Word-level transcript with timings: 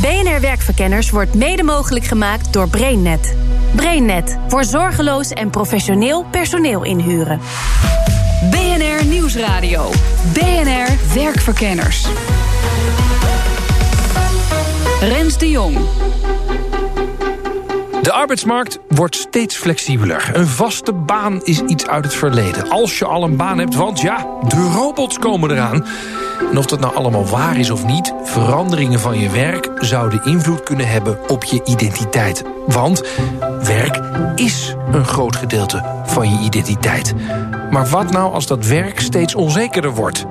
BNR 0.00 0.40
Werkverkenners 0.40 1.10
wordt 1.10 1.34
mede 1.34 1.62
mogelijk 1.62 2.04
gemaakt 2.04 2.52
door 2.52 2.68
BrainNet. 2.68 3.36
BrainNet 3.74 4.38
voor 4.48 4.64
zorgeloos 4.64 5.30
en 5.30 5.50
professioneel 5.50 6.24
personeel 6.30 6.84
inhuren. 6.84 7.40
BNR 8.50 9.04
Nieuwsradio. 9.04 9.90
BNR 10.32 11.14
Werkverkenners. 11.14 12.06
Rens 15.00 15.38
de 15.38 15.50
Jong. 15.50 15.76
De 18.02 18.12
arbeidsmarkt 18.12 18.78
wordt 18.88 19.16
steeds 19.16 19.56
flexibeler. 19.56 20.30
Een 20.32 20.46
vaste 20.46 20.92
baan 20.92 21.42
is 21.44 21.60
iets 21.60 21.86
uit 21.86 22.04
het 22.04 22.14
verleden. 22.14 22.70
Als 22.70 22.98
je 22.98 23.04
al 23.04 23.22
een 23.22 23.36
baan 23.36 23.58
hebt, 23.58 23.74
want 23.74 24.00
ja, 24.00 24.26
de 24.48 24.70
robots 24.74 25.18
komen 25.18 25.50
eraan. 25.50 25.86
En 26.50 26.58
of 26.58 26.66
dat 26.66 26.80
nou 26.80 26.94
allemaal 26.94 27.26
waar 27.26 27.58
is 27.58 27.70
of 27.70 27.86
niet, 27.86 28.12
veranderingen 28.22 29.00
van 29.00 29.18
je 29.18 29.30
werk 29.30 29.70
zouden 29.76 30.24
invloed 30.24 30.62
kunnen 30.62 30.88
hebben 30.88 31.18
op 31.28 31.44
je 31.44 31.60
identiteit. 31.64 32.42
Want 32.66 33.02
werk 33.62 34.00
is 34.34 34.74
een 34.92 35.04
groot 35.04 35.36
gedeelte 35.36 35.84
van 36.04 36.30
je 36.30 36.44
identiteit. 36.44 37.14
Maar 37.70 37.86
wat 37.86 38.10
nou 38.10 38.32
als 38.32 38.46
dat 38.46 38.66
werk 38.66 39.00
steeds 39.00 39.34
onzekerder 39.34 39.94
wordt? 39.94 40.26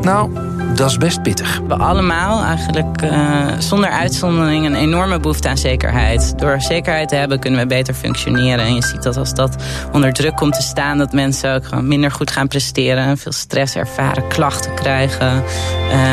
Nou, 0.00 0.30
dat 0.74 0.90
is 0.90 0.96
best 0.96 1.22
pittig. 1.22 1.60
We 1.68 1.74
allemaal 1.74 2.42
eigenlijk 2.42 3.02
uh, 3.02 3.46
zonder 3.58 3.90
uitzondering 3.90 4.66
een 4.66 4.74
enorme 4.74 5.20
behoefte 5.20 5.48
aan 5.48 5.58
zekerheid. 5.58 6.38
Door 6.38 6.60
zekerheid 6.60 7.08
te 7.08 7.14
hebben 7.14 7.38
kunnen 7.38 7.60
we 7.60 7.66
beter 7.66 7.94
functioneren. 7.94 8.64
En 8.64 8.74
je 8.74 8.84
ziet 8.84 9.02
dat 9.02 9.16
als 9.16 9.34
dat 9.34 9.56
onder 9.92 10.12
druk 10.12 10.36
komt 10.36 10.54
te 10.54 10.62
staan, 10.62 10.98
dat 10.98 11.12
mensen 11.12 11.54
ook 11.54 11.66
gewoon 11.66 11.88
minder 11.88 12.10
goed 12.10 12.30
gaan 12.30 12.48
presteren. 12.48 13.18
Veel 13.18 13.32
stress 13.32 13.74
ervaren, 13.74 14.28
klachten 14.28 14.74
krijgen. 14.74 15.42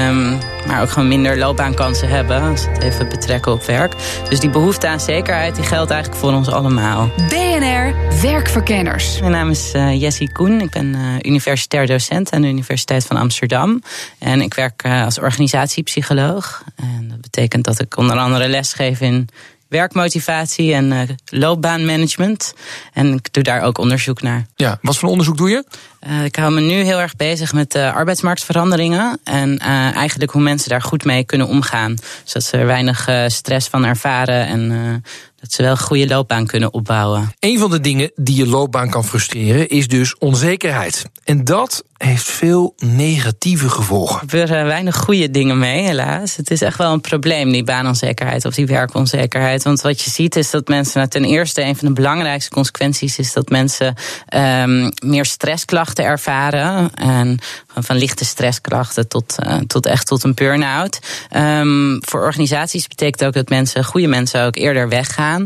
Um, 0.10 0.38
maar 0.68 0.82
ook 0.82 0.90
gewoon 0.90 1.08
minder 1.08 1.38
loopbaankansen 1.38 2.10
hebben. 2.10 2.42
Als 2.42 2.66
we 2.66 2.72
het 2.72 2.84
even 2.84 3.10
betrekken 3.10 3.52
op 3.52 3.64
werk. 3.64 3.94
Dus 4.30 4.40
die 4.40 4.50
behoefte 4.50 4.88
aan 4.88 5.00
zekerheid 5.00 5.56
die 5.56 5.64
geldt 5.64 5.92
eigenlijk 5.92 6.22
voor 6.22 6.34
ons 6.34 6.48
allemaal. 6.48 7.10
BNR 7.30 7.94
Werkverkenners. 8.22 9.20
Mijn 9.20 9.32
naam 9.32 9.50
is 9.50 9.72
uh, 9.76 10.02
Jessie 10.02 10.32
Koen. 10.32 10.62
Ik 10.62 10.70
ben 10.70 10.96
uh, 10.96 11.02
universitair 11.22 11.88
docent 11.88 12.32
aan 12.32 12.42
de 12.42 12.48
Universiteit 12.48 13.06
van 13.06 13.18
Amsterdam. 13.18 13.82
En 14.20 14.37
ik 14.42 14.54
werk 14.54 14.84
uh, 14.86 15.04
als 15.04 15.20
organisatiepsycholoog. 15.20 16.64
En 16.76 17.08
dat 17.10 17.22
betekent 17.22 17.66
dat 17.66 17.80
ik 17.80 17.98
onder 17.98 18.18
andere 18.18 18.48
lesgeef 18.48 19.02
in 19.02 19.30
werkmotivatie 19.68 20.74
en 20.74 20.92
uh, 20.92 21.02
loopbaanmanagement. 21.26 22.54
En 22.94 23.14
ik 23.14 23.34
doe 23.34 23.44
daar 23.44 23.62
ook 23.62 23.78
onderzoek 23.78 24.22
naar. 24.22 24.46
Ja, 24.56 24.78
wat 24.82 24.98
voor 24.98 25.10
onderzoek 25.10 25.38
doe 25.38 25.50
je? 25.50 25.64
Uh, 26.08 26.24
ik 26.24 26.36
hou 26.36 26.54
me 26.54 26.62
nu 26.62 26.74
heel 26.74 27.00
erg 27.00 27.16
bezig 27.16 27.54
met 27.54 27.76
uh, 27.76 27.96
arbeidsmarktveranderingen. 27.96 29.20
En 29.24 29.60
eigenlijk 29.94 30.32
hoe 30.32 30.42
mensen 30.42 30.70
daar 30.70 30.82
goed 30.82 31.06
mee 31.06 31.24
kunnen 31.24 31.48
omgaan. 31.48 31.96
Zodat 32.24 32.44
ze 32.44 32.58
er 32.58 32.66
weinig 32.66 33.10
stress 33.28 33.68
van 33.68 33.86
ervaren 33.86 34.48
en 34.48 35.04
dat 35.48 35.56
ze 35.56 35.62
wel 35.62 35.72
een 35.72 35.78
goede 35.78 36.08
loopbaan 36.08 36.46
kunnen 36.46 36.74
opbouwen. 36.74 37.32
Een 37.40 37.60
van 37.60 37.70
de 37.70 37.80
dingen 37.80 38.12
die 38.16 38.36
je 38.36 38.48
loopbaan 38.48 38.90
kan 38.90 39.06
frustreren 39.06 39.70
is 39.70 39.88
dus 39.88 40.18
onzekerheid. 40.18 41.06
En 41.24 41.44
dat 41.44 41.84
heeft 41.98 42.30
veel 42.30 42.74
negatieve 42.78 43.70
gevolgen. 43.70 44.16
Er 44.16 44.20
gebeuren 44.20 44.66
weinig 44.66 44.96
goede 44.98 45.32
dingen 45.32 45.60
mee, 45.60 45.84
helaas. 45.84 46.36
Het 46.36 46.52
is 46.52 46.62
echt 46.62 46.78
wel 46.78 46.94
een 46.94 47.02
probleem, 47.02 47.52
die 47.52 47.64
baanonzekerheid 47.64 48.46
of 48.46 48.56
die 48.56 48.66
werkonzekerheid. 48.66 49.64
Want 49.64 49.82
wat 49.82 50.02
je 50.02 50.10
ziet 50.10 50.36
is 50.36 50.50
dat 50.50 50.68
mensen, 50.68 50.98
nou, 50.98 51.10
ten 51.10 51.24
eerste, 51.24 51.62
een 51.62 51.76
van 51.76 51.88
de 51.88 51.94
belangrijkste 51.94 52.50
consequenties 52.50 53.18
is 53.18 53.34
dat 53.34 53.50
mensen 53.50 53.96
um, 54.36 54.92
meer 55.06 55.26
stressklachten 55.26 56.04
ervaren. 56.04 56.94
En 56.94 57.40
van 57.80 57.96
lichte 57.96 58.26
stressklachten 58.26 59.08
tot, 59.08 59.36
uh, 59.46 59.56
tot 59.56 59.86
echt 59.86 60.08
tot 60.08 60.24
een 60.24 60.34
burn-out. 60.34 61.00
Um, 61.36 62.00
voor 62.02 62.22
organisaties 62.22 62.88
betekent 62.88 63.26
ook 63.26 63.34
dat 63.34 63.50
mensen, 63.50 63.84
goede 63.84 64.08
mensen 64.08 64.44
ook 64.44 64.56
eerder 64.56 64.90
weggaan. 64.90 65.37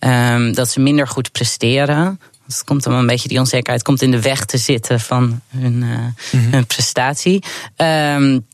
Um, 0.00 0.54
dat 0.54 0.70
ze 0.70 0.80
minder 0.80 1.08
goed 1.08 1.32
presteren. 1.32 2.20
Het 2.46 2.64
komt 2.64 2.82
dan 2.82 2.92
een 2.92 3.06
beetje 3.06 3.28
die 3.28 3.38
onzekerheid 3.38 3.82
komt 3.82 4.02
in 4.02 4.10
de 4.10 4.20
weg 4.20 4.44
te 4.44 4.58
zitten 4.58 5.00
van 5.00 5.40
hun, 5.48 5.82
uh, 5.82 5.98
mm-hmm. 6.32 6.52
hun 6.52 6.66
prestatie. 6.66 7.44
Um, 7.76 8.46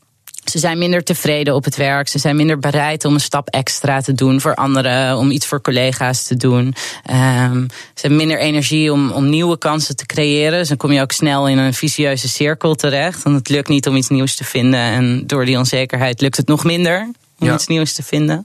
ze 0.49 0.59
zijn 0.59 0.77
minder 0.77 1.03
tevreden 1.03 1.55
op 1.55 1.63
het 1.63 1.75
werk. 1.75 2.07
Ze 2.07 2.19
zijn 2.19 2.35
minder 2.35 2.59
bereid 2.59 3.05
om 3.05 3.13
een 3.13 3.19
stap 3.19 3.49
extra 3.49 4.01
te 4.01 4.13
doen 4.13 4.41
voor 4.41 4.55
anderen, 4.55 5.17
om 5.17 5.31
iets 5.31 5.45
voor 5.45 5.61
collega's 5.61 6.23
te 6.23 6.35
doen. 6.35 6.65
Um, 7.11 7.67
ze 7.69 8.01
hebben 8.01 8.17
minder 8.17 8.39
energie 8.39 8.91
om, 8.91 9.11
om 9.11 9.29
nieuwe 9.29 9.57
kansen 9.57 9.95
te 9.95 10.05
creëren. 10.05 10.59
Dus 10.59 10.67
dan 10.67 10.77
kom 10.77 10.91
je 10.91 11.01
ook 11.01 11.11
snel 11.11 11.47
in 11.47 11.57
een 11.57 11.73
vicieuze 11.73 12.29
cirkel 12.29 12.75
terecht. 12.75 13.23
Want 13.23 13.35
het 13.35 13.49
lukt 13.49 13.67
niet 13.67 13.87
om 13.87 13.95
iets 13.95 14.09
nieuws 14.09 14.35
te 14.35 14.43
vinden. 14.43 14.79
En 14.79 15.23
door 15.25 15.45
die 15.45 15.57
onzekerheid 15.57 16.21
lukt 16.21 16.37
het 16.37 16.47
nog 16.47 16.63
minder 16.63 17.11
om 17.39 17.47
ja. 17.47 17.53
iets 17.53 17.67
nieuws 17.67 17.93
te 17.93 18.03
vinden. 18.03 18.43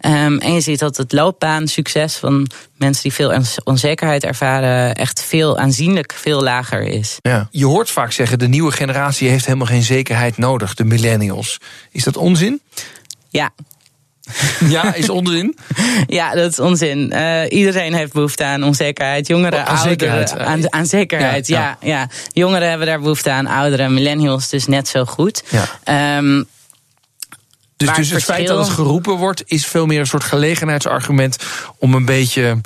Um, 0.00 0.38
en 0.38 0.52
je 0.52 0.60
ziet 0.60 0.78
dat 0.78 0.96
het 0.96 1.12
loopbaansucces 1.12 2.16
van 2.16 2.50
mensen 2.76 3.02
die 3.02 3.12
veel 3.12 3.42
onzekerheid 3.64 4.24
ervaren, 4.24 4.94
echt 4.94 5.22
veel 5.22 5.58
aanzienlijk 5.58 6.12
veel 6.12 6.42
lager 6.42 6.82
is. 6.82 7.18
Ja. 7.22 7.48
Je 7.50 7.66
hoort 7.66 7.90
vaak 7.90 8.12
zeggen: 8.12 8.38
de 8.38 8.48
nieuwe 8.48 8.72
generatie 8.72 9.28
heeft 9.28 9.46
helemaal 9.46 9.66
geen 9.66 9.82
zekerheid 9.82 10.38
nodig, 10.38 10.74
de 10.74 10.84
millennials. 10.84 11.58
Is 11.90 12.04
dat 12.04 12.16
onzin? 12.16 12.60
Ja, 13.28 13.52
ja, 14.68 14.94
is 14.94 15.08
onzin? 15.08 15.56
ja, 16.06 16.34
dat 16.34 16.50
is 16.50 16.58
onzin. 16.58 17.12
Uh, 17.12 17.40
iedereen 17.48 17.94
heeft 17.94 18.12
behoefte 18.12 18.44
aan 18.44 18.62
onzekerheid. 18.62 19.26
Jongeren, 19.26 19.58
oh, 19.58 19.68
aan 19.68 19.76
ouderen. 19.76 20.28
Zekerheid. 20.28 20.48
Aan, 20.48 20.72
aan 20.72 20.86
zekerheid, 20.86 21.46
ja, 21.46 21.78
ja. 21.80 21.88
ja, 21.88 22.08
Jongeren 22.32 22.68
hebben 22.68 22.86
daar 22.86 23.00
behoefte 23.00 23.30
aan, 23.30 23.46
ouderen, 23.46 23.94
millennials 23.94 24.48
dus 24.48 24.66
net 24.66 24.88
zo 24.88 25.04
goed. 25.04 25.42
Ja. 25.48 26.16
Um, 26.18 26.46
dus, 27.76 27.88
dus 27.88 27.96
het 27.96 28.06
verschil... 28.08 28.34
feit 28.34 28.46
dat 28.46 28.66
het 28.66 28.74
geroepen 28.74 29.16
wordt, 29.16 29.42
is 29.46 29.66
veel 29.66 29.86
meer 29.86 30.00
een 30.00 30.06
soort 30.06 30.24
gelegenheidsargument 30.24 31.36
om 31.78 31.94
een 31.94 32.04
beetje 32.04 32.60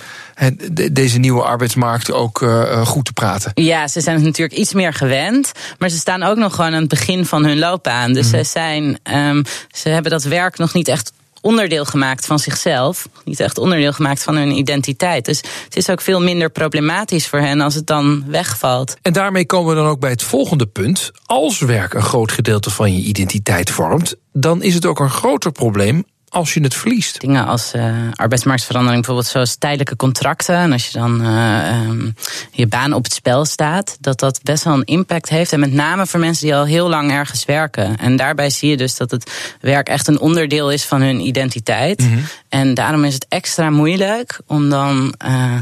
deze 0.93 1.19
nieuwe 1.19 1.43
arbeidsmarkt 1.43 2.13
ook 2.13 2.41
uh, 2.41 2.87
goed 2.87 3.05
te 3.05 3.13
praten. 3.13 3.51
Ja, 3.55 3.89
ze 3.89 4.01
zijn 4.01 4.23
natuurlijk 4.23 4.59
iets 4.59 4.73
meer 4.73 4.93
gewend, 4.93 5.53
maar 5.79 5.89
ze 5.89 5.97
staan 5.97 6.23
ook 6.23 6.37
nog 6.37 6.55
gewoon 6.55 6.75
aan 6.75 6.81
het 6.81 6.89
begin 6.89 7.27
van 7.27 7.45
hun 7.45 7.59
loopbaan. 7.59 8.13
Dus 8.13 8.25
mm. 8.25 8.31
ze, 8.31 8.45
zijn, 8.45 8.99
um, 9.13 9.45
ze 9.71 9.89
hebben 9.89 10.11
dat 10.11 10.23
werk 10.23 10.59
nog 10.59 10.75
niet 10.75 10.89
echt 10.89 11.13
onderdeel 11.41 11.85
gemaakt 11.85 12.27
van 12.27 12.39
zichzelf. 12.39 13.09
Niet 13.25 13.41
echt 13.41 13.59
onderdeel 13.59 13.93
gemaakt 13.93 14.23
van 14.23 14.37
hun 14.37 14.51
identiteit. 14.51 15.25
Dus 15.25 15.43
het 15.65 15.77
is 15.77 15.91
ook 15.91 16.01
veel 16.01 16.21
minder 16.21 16.51
problematisch 16.51 17.29
voor 17.29 17.39
hen 17.39 17.61
als 17.61 17.75
het 17.75 17.87
dan 17.87 18.25
wegvalt. 18.27 18.97
En 19.03 19.13
daarmee 19.13 19.47
komen 19.47 19.75
we 19.75 19.81
dan 19.81 19.91
ook 19.91 20.01
bij 20.01 20.11
het 20.11 20.23
volgende 20.23 20.67
punt. 20.67 21.11
Als 21.27 21.59
werk 21.59 21.95
een 21.95 22.03
groot 22.03 22.33
gedeelte 22.33 22.71
van 22.71 22.97
je 22.97 23.03
identiteit 23.03 23.71
vormt, 23.71 24.15
dan 24.33 24.63
is 24.63 24.75
het 24.75 24.87
ook 24.87 25.01
een 25.01 25.11
groter 25.11 25.53
probleem 25.53 26.05
als 26.29 26.55
je 26.55 26.61
het 26.61 26.75
verliest? 26.75 27.21
Dingen 27.21 27.47
als 27.47 27.73
uh, 27.75 27.95
arbeidsmarktverandering, 28.15 29.05
bijvoorbeeld 29.05 29.33
zoals 29.33 29.57
tijdelijke 29.57 29.97
contracten. 29.97 30.55
En 30.55 30.73
als 30.73 30.87
je 30.87 30.99
dan 30.99 31.27
uh, 31.27 31.83
um, 31.89 32.15
je 32.51 32.67
baan 32.67 32.93
op 32.93 33.05
het 33.05 33.13
spel 33.13 33.45
staat, 33.45 33.97
dat 34.01 34.19
dat 34.19 34.41
best 34.43 34.65
wel 34.65 34.75
een 34.75 34.85
impact 34.85 35.29
heeft. 35.29 35.53
En 35.53 35.61
met 35.61 35.73
name 35.73 36.07
voor 36.07 36.21
mensen 36.21 36.45
die 36.47 36.55
al 36.55 36.65
heel 36.65 36.89
lang 36.89 37.11
ergens 37.11 37.45
werken. 37.45 37.97
En 37.97 38.17
daarbij 38.17 38.51
zie 38.51 38.71
je 38.71 38.77
dus 38.77 38.97
dat 38.97 39.11
het 39.11 39.57
werk 39.61 39.89
echt 39.89 40.09
een 40.09 40.21
onderdeel 40.21 40.73
is 40.73 40.85
van 40.85 41.01
hun 41.01 41.21
identiteit. 41.21 42.01
Mm 42.01 42.13
-hmm. 42.13 42.25
En 42.49 42.75
daarom 42.75 43.05
is 43.05 43.15
het 43.15 43.27
extra 43.29 43.71
moeilijk 43.71 44.41
om 44.47 44.71
dan 44.71 45.15
uh, 45.25 45.55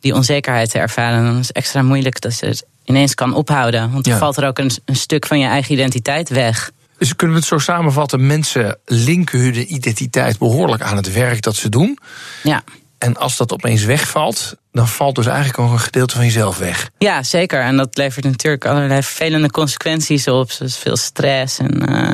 die 0.00 0.14
onzekerheid 0.14 0.70
te 0.70 0.78
ervaren. 0.78 1.18
En 1.18 1.24
dan 1.24 1.38
is 1.38 1.48
het 1.48 1.56
extra 1.56 1.82
moeilijk 1.82 2.20
dat 2.20 2.38
je 2.38 2.46
het 2.46 2.64
ineens 2.84 3.14
kan 3.14 3.34
ophouden. 3.34 3.90
Want 3.92 4.04
dan 4.04 4.12
ja. 4.12 4.18
valt 4.18 4.36
er 4.36 4.46
ook 4.46 4.58
een, 4.58 4.70
een 4.84 4.96
stuk 4.96 5.26
van 5.26 5.38
je 5.38 5.46
eigen 5.46 5.72
identiteit 5.72 6.28
weg. 6.28 6.70
Dus 7.02 7.16
kunnen 7.16 7.36
we 7.36 7.42
het 7.42 7.50
zo 7.50 7.58
samenvatten: 7.58 8.26
mensen 8.26 8.78
linken 8.84 9.40
hun 9.40 9.74
identiteit 9.74 10.38
behoorlijk 10.38 10.82
aan 10.82 10.96
het 10.96 11.12
werk 11.12 11.42
dat 11.42 11.56
ze 11.56 11.68
doen. 11.68 11.98
Ja. 12.42 12.64
En 12.98 13.16
als 13.16 13.36
dat 13.36 13.52
opeens 13.52 13.84
wegvalt, 13.84 14.56
dan 14.72 14.88
valt 14.88 15.14
dus 15.14 15.26
eigenlijk 15.26 15.58
ook 15.58 15.72
een 15.72 15.78
gedeelte 15.78 16.14
van 16.14 16.24
jezelf 16.24 16.58
weg. 16.58 16.90
Ja, 16.98 17.22
zeker. 17.22 17.60
En 17.60 17.76
dat 17.76 17.96
levert 17.96 18.24
natuurlijk 18.24 18.64
allerlei 18.64 19.02
vervelende 19.02 19.50
consequenties 19.50 20.28
op. 20.28 20.50
Zoals 20.50 20.76
veel 20.76 20.96
stress 20.96 21.58
en 21.58 21.90
uh, 21.90 22.12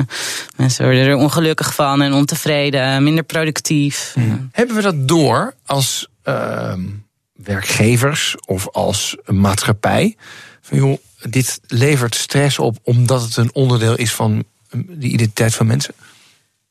mensen 0.55 0.85
worden 0.85 1.05
er 1.05 1.15
ongelukkig 1.15 1.73
van 1.73 2.01
en 2.01 2.13
ontevreden, 2.13 3.03
minder 3.03 3.23
productief. 3.23 4.11
Hmm. 4.13 4.49
Hebben 4.51 4.75
we 4.75 4.81
dat 4.81 5.07
door 5.07 5.53
als 5.65 6.07
uh, 6.23 6.73
werkgevers 7.33 8.35
of 8.45 8.69
als 8.69 9.17
maatschappij? 9.25 10.15
Van, 10.61 10.77
joh, 10.77 10.97
dit 11.29 11.59
levert 11.67 12.15
stress 12.15 12.59
op 12.59 12.77
omdat 12.83 13.21
het 13.21 13.37
een 13.37 13.53
onderdeel 13.53 13.95
is 13.95 14.13
van 14.13 14.45
de 14.71 15.07
identiteit 15.07 15.55
van 15.55 15.67
mensen? 15.67 15.93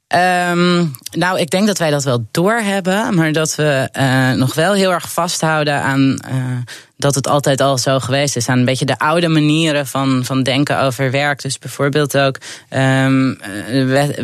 Ehm, 0.06 0.86
nou, 1.10 1.38
ik 1.38 1.50
denk 1.50 1.66
dat 1.66 1.78
wij 1.78 1.90
dat 1.90 2.04
wel 2.04 2.26
doorhebben, 2.30 3.14
maar 3.14 3.32
dat 3.32 3.54
we 3.54 3.88
uh, 3.98 4.32
nog 4.32 4.54
wel 4.54 4.72
heel 4.72 4.92
erg 4.92 5.12
vasthouden 5.12 5.82
aan 5.82 6.18
uh, 6.30 6.58
dat 6.98 7.14
het 7.14 7.28
altijd 7.28 7.60
al 7.60 7.78
zo 7.78 7.98
geweest 7.98 8.36
is. 8.36 8.48
Aan 8.48 8.58
een 8.58 8.64
beetje 8.64 8.84
de 8.84 8.98
oude 8.98 9.28
manieren 9.28 9.86
van, 9.86 10.24
van 10.24 10.42
denken 10.42 10.80
over 10.80 11.10
werk. 11.10 11.42
Dus 11.42 11.58
bijvoorbeeld 11.58 12.16
ook 12.18 12.38
um, 12.70 13.38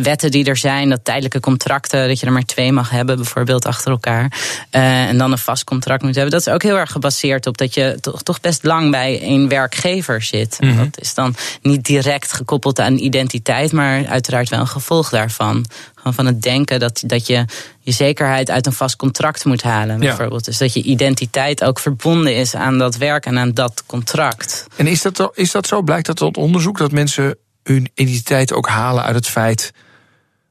wetten 0.03 0.31
die 0.31 0.45
er 0.45 0.57
zijn, 0.57 0.89
dat 0.89 1.05
tijdelijke 1.05 1.41
contracten, 1.41 2.09
dat 2.09 2.21
je 2.21 2.27
er 2.27 2.33
maar 2.33 2.45
twee 2.45 2.73
mag 2.73 2.91
hebben, 2.91 3.17
bijvoorbeeld 3.17 3.67
achter 3.67 3.91
elkaar. 3.91 4.33
Uh, 4.71 5.09
en 5.09 5.19
dan 5.19 5.33
een 5.33 5.39
vast 5.39 5.65
contract 5.65 6.03
moet 6.03 6.15
hebben. 6.15 6.33
Dat 6.33 6.47
is 6.47 6.53
ook 6.53 6.63
heel 6.63 6.79
erg 6.79 6.93
gebaseerd 6.93 7.47
op 7.47 7.59
dat 7.59 7.75
je 7.75 7.97
toch, 8.01 8.23
toch 8.23 8.41
best 8.41 8.65
lang 8.65 8.91
bij 8.91 9.23
een 9.23 9.49
werkgever 9.49 10.23
zit. 10.23 10.57
Mm 10.61 10.69
-hmm. 10.69 10.79
Dat 10.79 11.01
is 11.01 11.15
dan 11.15 11.35
niet 11.63 11.85
direct 11.85 12.33
gekoppeld 12.33 12.81
aan 12.81 12.97
identiteit, 12.97 13.73
maar 13.73 14.07
uiteraard 14.07 14.49
wel 14.49 14.61
een 14.61 14.67
gevolg 14.67 15.09
daarvan. 15.09 15.67
Van 16.13 16.27
het 16.27 16.43
denken 16.43 16.81
dat, 16.81 17.03
dat 17.07 17.27
je 17.27 17.45
je 17.81 17.93
zekerheid 17.93 18.51
uit 18.51 18.67
een 18.67 18.73
vast 18.73 18.97
contract 18.97 19.45
moet 19.45 19.63
halen. 19.63 19.99
Bijvoorbeeld. 19.99 20.45
Ja. 20.45 20.51
Dus 20.51 20.59
dat 20.59 20.73
je 20.73 20.83
identiteit 20.83 21.65
ook 21.65 21.79
verbonden 21.79 22.37
is 22.37 22.55
aan 22.55 22.79
dat 22.79 22.97
werk 22.97 23.27
en 23.27 23.39
aan 23.39 23.53
dat 23.53 23.83
contract. 23.87 24.67
En 24.77 24.87
is 24.87 25.03
dat, 25.03 25.31
is 25.35 25.51
dat 25.51 25.67
zo? 25.67 25.83
Blijkt 25.83 26.07
dat 26.07 26.23
uit 26.23 26.37
onderzoek 26.37 26.79
dat 26.79 26.93
mensen 26.93 27.37
hun 27.63 27.91
identiteit 27.95 28.53
ook 28.53 28.69
halen 28.69 29.05
uit 29.05 29.15
het 29.15 29.29
feit 29.29 29.73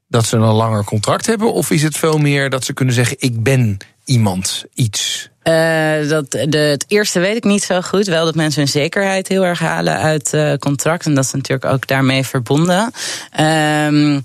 dat 0.07 0.25
ze 0.25 0.35
een 0.35 0.41
langer 0.41 0.83
contract 0.83 1.25
hebben? 1.25 1.53
Of 1.53 1.71
is 1.71 1.83
het 1.83 1.97
veel 1.97 2.17
meer 2.17 2.49
dat 2.49 2.65
ze 2.65 2.73
kunnen 2.73 2.93
zeggen: 2.93 3.15
ik 3.19 3.43
ben 3.43 3.77
iemand, 4.05 4.65
iets? 4.73 5.29
Uh, 5.43 6.09
dat, 6.09 6.31
de, 6.31 6.57
het 6.57 6.85
eerste 6.87 7.19
weet 7.19 7.35
ik 7.35 7.43
niet 7.43 7.63
zo 7.63 7.81
goed. 7.81 8.07
Wel 8.07 8.25
dat 8.25 8.35
mensen 8.35 8.61
hun 8.61 8.69
zekerheid 8.69 9.27
heel 9.27 9.45
erg 9.45 9.59
halen 9.59 9.97
uit 9.97 10.33
uh, 10.33 10.53
contract. 10.53 11.05
En 11.05 11.13
dat 11.13 11.23
is 11.23 11.31
natuurlijk 11.31 11.73
ook 11.73 11.87
daarmee 11.87 12.23
verbonden. 12.23 12.91
Uh, 13.39 14.17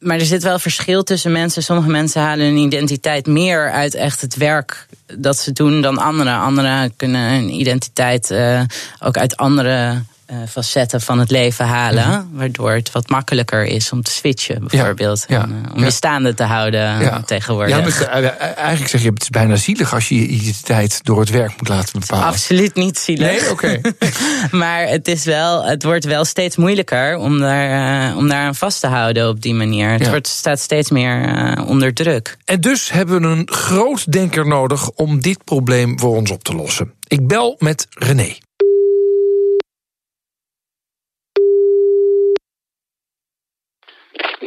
maar 0.00 0.18
er 0.18 0.26
zit 0.26 0.42
wel 0.42 0.58
verschil 0.58 1.02
tussen 1.02 1.32
mensen. 1.32 1.62
Sommige 1.62 1.88
mensen 1.88 2.22
halen 2.22 2.46
hun 2.46 2.56
identiteit 2.56 3.26
meer 3.26 3.70
uit 3.70 3.94
echt 3.94 4.20
het 4.20 4.36
werk 4.36 4.86
dat 5.06 5.36
ze 5.36 5.52
doen 5.52 5.80
dan 5.80 5.98
anderen. 5.98 6.38
Anderen 6.38 6.96
kunnen 6.96 7.30
hun 7.30 7.60
identiteit 7.60 8.30
uh, 8.30 8.62
ook 8.98 9.16
uit 9.16 9.36
andere 9.36 10.02
facetten 10.48 11.00
van 11.00 11.18
het 11.18 11.30
leven 11.30 11.66
halen. 11.66 12.06
Mm 12.06 12.10
-hmm. 12.10 12.28
Waardoor 12.32 12.70
het 12.70 12.92
wat 12.92 13.08
makkelijker 13.08 13.64
is 13.64 13.92
om 13.92 14.02
te 14.02 14.10
switchen, 14.10 14.66
bijvoorbeeld. 14.66 15.24
Ja, 15.28 15.36
ja, 15.36 15.42
en, 15.42 15.50
uh, 15.50 15.72
om 15.72 15.78
ja. 15.78 15.84
je 15.84 15.90
staande 15.90 16.34
te 16.34 16.42
houden 16.42 17.24
tegenwoordig. 17.24 18.00
Ja, 18.00 18.36
eigenlijk 18.36 18.88
zeg 18.90 19.02
je, 19.02 19.08
het 19.08 19.22
is 19.22 19.28
bijna 19.28 19.56
zielig 19.56 19.94
als 19.94 20.08
je 20.08 20.14
je 20.14 20.26
identiteit 20.26 21.00
door 21.04 21.20
het 21.20 21.30
werk 21.30 21.52
moet 21.58 21.68
laten 21.68 22.00
bepalen. 22.00 22.26
Absoluut 22.26 22.74
niet 22.74 22.98
zielig. 22.98 23.26
Nee, 23.26 23.50
oké. 23.50 23.80
Okay. 23.80 23.94
maar 24.60 24.86
het, 24.86 25.08
is 25.08 25.24
wel, 25.24 25.64
het 25.64 25.82
wordt 25.82 26.04
wel 26.04 26.24
steeds 26.24 26.56
moeilijker 26.56 27.16
om 27.16 27.38
daar, 27.38 28.10
uh, 28.10 28.16
om 28.16 28.28
daar 28.28 28.42
aan 28.42 28.54
vast 28.54 28.80
te 28.80 28.86
houden 28.86 29.28
op 29.28 29.42
die 29.42 29.54
manier. 29.54 29.90
Het 29.90 30.08
wordt, 30.08 30.26
staat 30.26 30.60
steeds 30.60 30.90
meer 30.90 31.28
uh, 31.28 31.68
onder 31.68 31.94
druk. 31.94 32.36
En 32.44 32.60
dus 32.60 32.90
hebben 32.90 33.20
we 33.20 33.26
een 33.26 33.48
groot 33.50 34.12
denker 34.12 34.46
nodig 34.46 34.90
om 34.90 35.20
dit 35.20 35.44
probleem 35.44 35.98
voor 35.98 36.16
ons 36.16 36.30
op 36.30 36.44
te 36.44 36.54
lossen. 36.54 36.92
Ik 37.06 37.26
bel 37.26 37.56
met 37.58 37.86
René. 37.90 38.36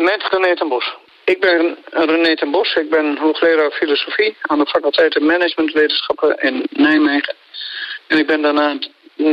Met 0.02 0.28
René 0.30 0.56
ten 0.56 0.70
Bos. 0.70 0.98
Ik 1.26 1.40
ben 1.40 1.78
René 1.92 2.36
ten 2.36 2.52
Bos, 2.52 2.76
ik 2.76 2.90
ben 2.90 3.18
hoogleraar 3.18 3.72
filosofie 3.72 4.38
aan 4.42 4.60
de 4.60 4.66
faculteit 4.66 5.20
Managementwetenschappen 5.20 6.38
in 6.40 6.68
Nijmegen. 6.70 7.36
En 8.08 8.18
ik 8.18 8.28
ben 8.28 8.42
daarna, 8.42 8.80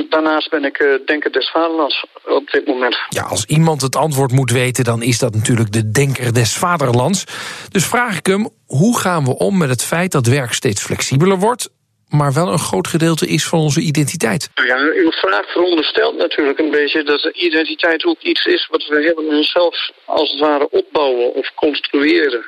daarnaast 0.09 0.51
ben 0.51 0.65
ik 0.65 0.79
uh, 0.79 1.07
Denker 1.07 1.33
des 1.33 1.51
Vaderlands 1.51 2.05
op 2.25 2.51
dit 2.51 2.67
moment. 2.67 2.97
Ja, 3.09 3.23
als 3.23 3.45
iemand 3.45 3.83
het 3.83 3.97
antwoord 3.97 4.33
moet 4.33 4.51
weten, 4.51 4.85
dan 4.85 5.03
is 5.03 5.19
dat 5.19 5.35
natuurlijk 5.35 5.73
de 5.73 5.91
Denker 5.91 6.33
des 6.35 6.57
Vaderlands. 6.57 7.25
Dus 7.71 7.87
vraag 7.87 8.19
ik 8.19 8.27
hem, 8.27 8.49
hoe 8.67 8.99
gaan 8.99 9.25
we 9.25 9.39
om 9.39 9.59
met 9.59 9.69
het 9.69 9.85
feit 9.85 10.13
dat 10.13 10.27
werk 10.27 10.53
steeds 10.53 10.83
flexibeler 10.83 11.39
wordt 11.39 11.69
maar 12.09 12.33
wel 12.33 12.49
een 12.49 12.59
groot 12.59 12.87
gedeelte 12.87 13.27
is 13.27 13.45
van 13.45 13.59
onze 13.59 13.81
identiteit. 13.81 14.51
Ja, 14.55 14.79
uw 14.79 15.11
vraag 15.11 15.53
veronderstelt 15.53 16.17
natuurlijk 16.17 16.59
een 16.59 16.71
beetje 16.71 17.03
dat 17.03 17.21
de 17.21 17.33
identiteit 17.33 18.05
ook 18.05 18.21
iets 18.21 18.45
is 18.45 18.67
wat 18.71 18.87
we 18.87 19.01
helemaal 19.01 19.45
zelf 19.45 19.91
als 20.05 20.31
het 20.31 20.41
ware 20.41 20.71
opbouwen 20.71 21.35
of 21.35 21.55
construeren. 21.55 22.47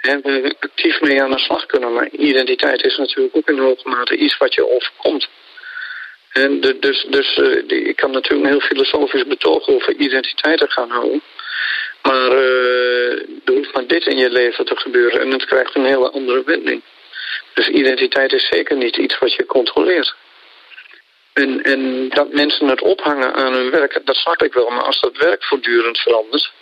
En 0.00 0.20
we 0.22 0.54
actief 0.60 1.00
mee 1.00 1.22
aan 1.22 1.30
de 1.30 1.38
slag 1.38 1.66
kunnen. 1.66 1.92
Maar 1.92 2.08
identiteit 2.08 2.84
is 2.84 2.96
natuurlijk 2.96 3.36
ook 3.36 3.48
in 3.48 3.58
hoge 3.58 3.88
mate 3.88 4.16
iets 4.16 4.36
wat 4.38 4.54
je 4.54 4.74
overkomt. 4.74 5.28
En 6.32 6.60
dus 6.60 7.06
dus 7.10 7.36
uh, 7.36 7.86
ik 7.88 7.96
kan 7.96 8.10
natuurlijk 8.10 8.44
een 8.44 8.50
heel 8.50 8.68
filosofisch 8.68 9.26
betoog 9.26 9.68
over 9.68 9.94
identiteiten 9.96 10.70
gaan 10.70 10.90
houden. 10.90 11.22
Maar 12.02 12.32
uh, 12.32 13.12
er 13.44 13.54
hoeft 13.54 13.74
maar 13.74 13.86
dit 13.86 14.06
in 14.06 14.16
je 14.16 14.30
leven 14.30 14.64
te 14.64 14.76
gebeuren 14.76 15.20
en 15.20 15.30
het 15.30 15.44
krijgt 15.44 15.74
een 15.74 15.84
hele 15.84 16.10
andere 16.10 16.42
wending. 16.44 16.82
Dus 17.58 17.68
identiteit 17.68 18.32
is 18.32 18.48
zeker 18.50 18.76
niet 18.76 18.96
iets 18.96 19.18
wat 19.18 19.34
je 19.34 19.46
controleert. 19.46 20.14
En, 21.32 21.62
en 21.62 22.08
dat 22.08 22.32
mensen 22.32 22.68
het 22.68 22.82
ophangen 22.82 23.34
aan 23.34 23.52
hun 23.52 23.70
werk, 23.70 24.00
dat 24.04 24.16
snap 24.16 24.42
ik 24.42 24.52
wel. 24.52 24.68
Maar 24.70 24.82
als 24.82 25.00
dat 25.00 25.16
werk 25.16 25.44
voortdurend 25.44 25.98
verandert, 25.98 26.52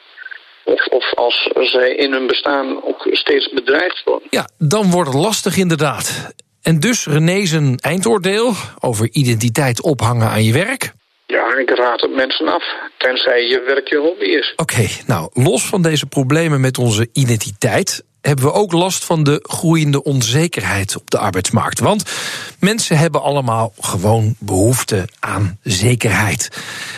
of, 0.65 0.87
of 0.87 1.15
als 1.15 1.49
zij 1.53 1.95
in 1.95 2.13
hun 2.13 2.27
bestaan 2.27 2.85
ook 2.85 3.07
steeds 3.11 3.49
bedreigd 3.49 4.03
worden. 4.05 4.29
Ja, 4.31 4.49
dan 4.59 4.91
wordt 4.91 5.13
het 5.13 5.23
lastig 5.23 5.57
inderdaad. 5.57 6.35
En 6.63 6.81
dus 6.81 7.07
René 7.07 7.47
zijn 7.47 7.79
eindoordeel 7.79 8.53
over 8.81 9.09
identiteit 9.13 9.83
ophangen 9.83 10.29
aan 10.29 10.45
je 10.45 10.53
werk. 10.53 10.93
Ja, 11.27 11.57
ik 11.57 11.71
raad 11.71 12.01
het 12.01 12.15
mensen 12.15 12.49
af, 12.49 12.65
tenzij 12.97 13.43
je 13.43 13.63
werk 13.67 13.89
je 13.89 13.97
hobby 13.97 14.25
is. 14.25 14.53
Oké, 14.57 14.73
okay, 14.73 14.91
nou, 15.07 15.31
los 15.33 15.67
van 15.67 15.83
deze 15.83 16.07
problemen 16.07 16.61
met 16.61 16.79
onze 16.79 17.09
identiteit 17.13 18.05
hebben 18.27 18.45
we 18.45 18.53
ook 18.53 18.73
last 18.73 19.05
van 19.05 19.23
de 19.23 19.39
groeiende 19.43 20.03
onzekerheid 20.03 20.97
op 20.97 21.11
de 21.11 21.19
arbeidsmarkt. 21.19 21.79
Want 21.79 22.11
mensen 22.59 22.99
hebben 22.99 23.23
allemaal 23.23 23.73
gewoon 23.81 24.35
behoefte 24.39 25.09
aan 25.19 25.59
zekerheid. 25.63 26.49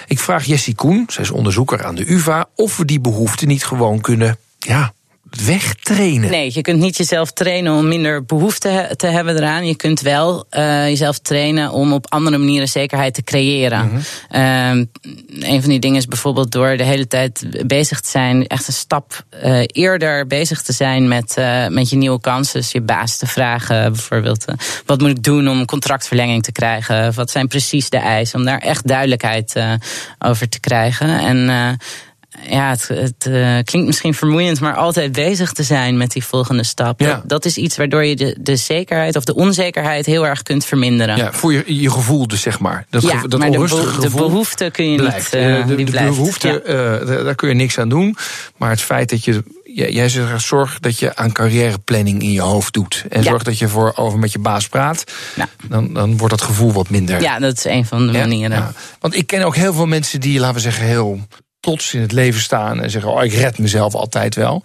Ik 0.07 0.19
vraag 0.19 0.45
Jessie 0.45 0.75
Koen, 0.75 1.05
zij 1.09 1.25
is 1.25 1.31
onderzoeker 1.31 1.85
aan 1.85 1.95
de 1.95 2.13
UVA, 2.13 2.49
of 2.55 2.77
we 2.77 2.85
die 2.85 3.01
behoefte 3.01 3.47
niet 3.47 3.65
gewoon 3.65 4.01
kunnen 4.01 4.39
ja, 4.59 4.93
wegtrainen. 5.31 6.31
Nee, 6.31 6.51
je 6.55 6.61
kunt 6.61 6.81
niet 6.81 6.97
jezelf 6.97 7.33
trainen 7.33 7.73
om 7.73 7.89
minder 7.89 8.25
behoefte 8.25 8.93
te 8.97 9.07
hebben 9.07 9.37
eraan. 9.37 9.67
Je 9.67 9.77
kunt 9.77 10.01
wel 10.01 10.47
uh, 10.51 10.89
jezelf 10.89 11.19
trainen 11.19 11.71
om 11.71 11.93
op 11.93 12.13
andere 12.13 12.39
manieren 12.39 12.69
zekerheid 12.69 13.15
te 13.15 13.23
creëren. 13.23 13.85
Mm 13.85 13.91
-hmm. 14.29 14.81
uh, 14.81 15.51
een 15.51 15.61
van 15.61 15.71
die 15.71 15.79
dingen 15.79 15.99
is 15.99 16.07
bijvoorbeeld 16.07 16.53
door 16.53 16.77
de 16.77 16.83
hele 16.83 17.07
tijd 17.07 17.47
bezig 17.67 18.01
te 18.01 18.11
zijn, 18.11 18.47
echt 18.47 18.67
een 18.67 18.73
stap 18.73 19.25
uh, 19.45 19.61
eerder 19.67 20.27
bezig 20.27 20.63
te 20.63 20.73
zijn 20.73 21.09
met, 21.09 21.35
uh, 21.39 21.67
met 21.67 21.91
je 21.91 21.97
nieuwe 21.97 22.21
kansen. 22.21 22.61
Dus 22.61 22.73
je 22.73 22.81
baas 22.81 23.17
te 23.17 23.27
vragen, 23.27 23.93
bijvoorbeeld, 23.93 24.44
wat 24.87 25.01
moet 25.01 25.11
ik 25.11 25.23
doen 25.23 25.49
om 25.49 25.65
contractverlenging 25.65 26.43
te 26.43 26.53
krijgen? 26.53 27.15
Wat 27.15 27.31
zijn 27.31 27.49
precies 27.49 27.91
de 27.91 27.99
eisen? 27.99 28.39
Om 28.39 28.44
daar 28.44 28.58
echt 28.58 28.87
duidelijkheid 28.87 29.61
over 30.19 30.49
te 30.49 30.61
krijgen. 30.61 31.19
En 31.19 31.79
ja, 32.49 32.71
het, 32.71 32.89
het 32.89 33.27
uh, 33.29 33.59
klinkt 33.65 33.87
misschien 33.87 34.15
vermoeiend, 34.15 34.61
maar 34.61 34.75
altijd 34.75 35.13
bezig 35.13 35.53
te 35.53 35.63
zijn 35.63 35.97
met 35.97 36.11
die 36.11 36.25
volgende 36.25 36.65
stap. 36.65 37.01
Ja. 37.01 37.07
Dat, 37.07 37.29
dat, 37.29 37.45
is 37.45 37.57
iets 37.57 37.77
waardoor 37.77 38.05
je 38.05 38.17
de, 38.17 38.37
de 38.41 38.57
zekerheid 38.57 39.17
of 39.17 39.25
de 39.25 39.35
onzekerheid 39.35 40.07
heel 40.07 40.27
erg 40.27 40.43
kunt 40.43 40.65
verminderen. 40.65 41.17
Ja, 41.17 41.33
voor 41.33 41.53
je, 41.53 41.81
je 41.81 41.91
gevoel 41.91 42.27
dus, 42.27 42.41
zeg 42.41 42.59
maar. 42.59 42.87
Dat, 42.91 43.03
ja, 43.03 43.23
dat 43.27 43.41
maar 43.41 43.49
onrustige 43.49 44.01
de, 44.01 44.03
gevoel 44.03 44.21
de 44.21 44.29
behoefte 44.29 44.71
kun 44.73 44.91
je 44.91 44.97
blijft. 44.97 45.33
niet. 45.33 45.43
Uh, 45.43 45.67
de, 45.67 45.75
die 45.75 45.85
de 45.85 45.91
blijft. 45.91 46.17
behoefte, 46.17 46.63
ja. 46.67 47.01
uh, 47.01 47.25
daar 47.25 47.35
kun 47.35 47.49
je 47.49 47.55
niks 47.55 47.79
aan 47.79 47.89
doen. 47.89 48.17
Maar 48.57 48.71
het 48.71 48.81
feit 48.81 49.11
dat 49.11 49.25
je 49.25 49.43
jij 49.87 50.09
zegt, 50.09 50.43
zorg 50.43 50.79
dat 50.81 50.99
je 50.99 51.17
aan 51.17 51.33
carrièreplanning 51.33 52.23
in 52.23 52.33
je 52.33 52.41
hoofd 52.41 52.73
doet. 52.73 53.05
En 53.09 53.23
ja. 53.23 53.31
zorg 53.31 53.43
dat 53.43 53.59
je 53.59 53.69
voor 53.69 53.93
over 53.97 54.19
met 54.19 54.33
je 54.33 54.39
baas 54.39 54.69
praat. 54.69 55.05
Ja. 55.37 55.49
Dan, 55.69 55.93
dan 55.93 56.17
wordt 56.17 56.39
dat 56.39 56.43
gevoel 56.43 56.73
wat 56.73 56.91
minder. 56.91 57.21
Ja, 57.21 57.39
dat 57.39 57.57
is 57.57 57.65
een 57.65 57.87
van 57.87 58.07
de 58.07 58.13
manieren. 58.13 58.57
Ja, 58.57 58.73
Want 59.01 59.17
ik 59.17 59.27
ken 59.27 59.43
ook 59.43 59.57
heel 59.57 59.73
veel 59.73 59.87
mensen 59.87 60.21
die, 60.21 60.39
laten 60.39 60.55
we 60.55 60.61
zeggen, 60.61 60.87
heel 60.87 61.21
trots 61.69 61.94
in 61.94 62.01
het 62.01 62.13
leven 62.13 62.41
staan 62.41 62.82
en 62.82 62.91
zeggen: 62.91 63.13
Oh, 63.13 63.25
ik 63.25 63.32
red 63.32 63.58
mezelf 63.58 63.94
altijd 63.94 64.34
wel. 64.34 64.63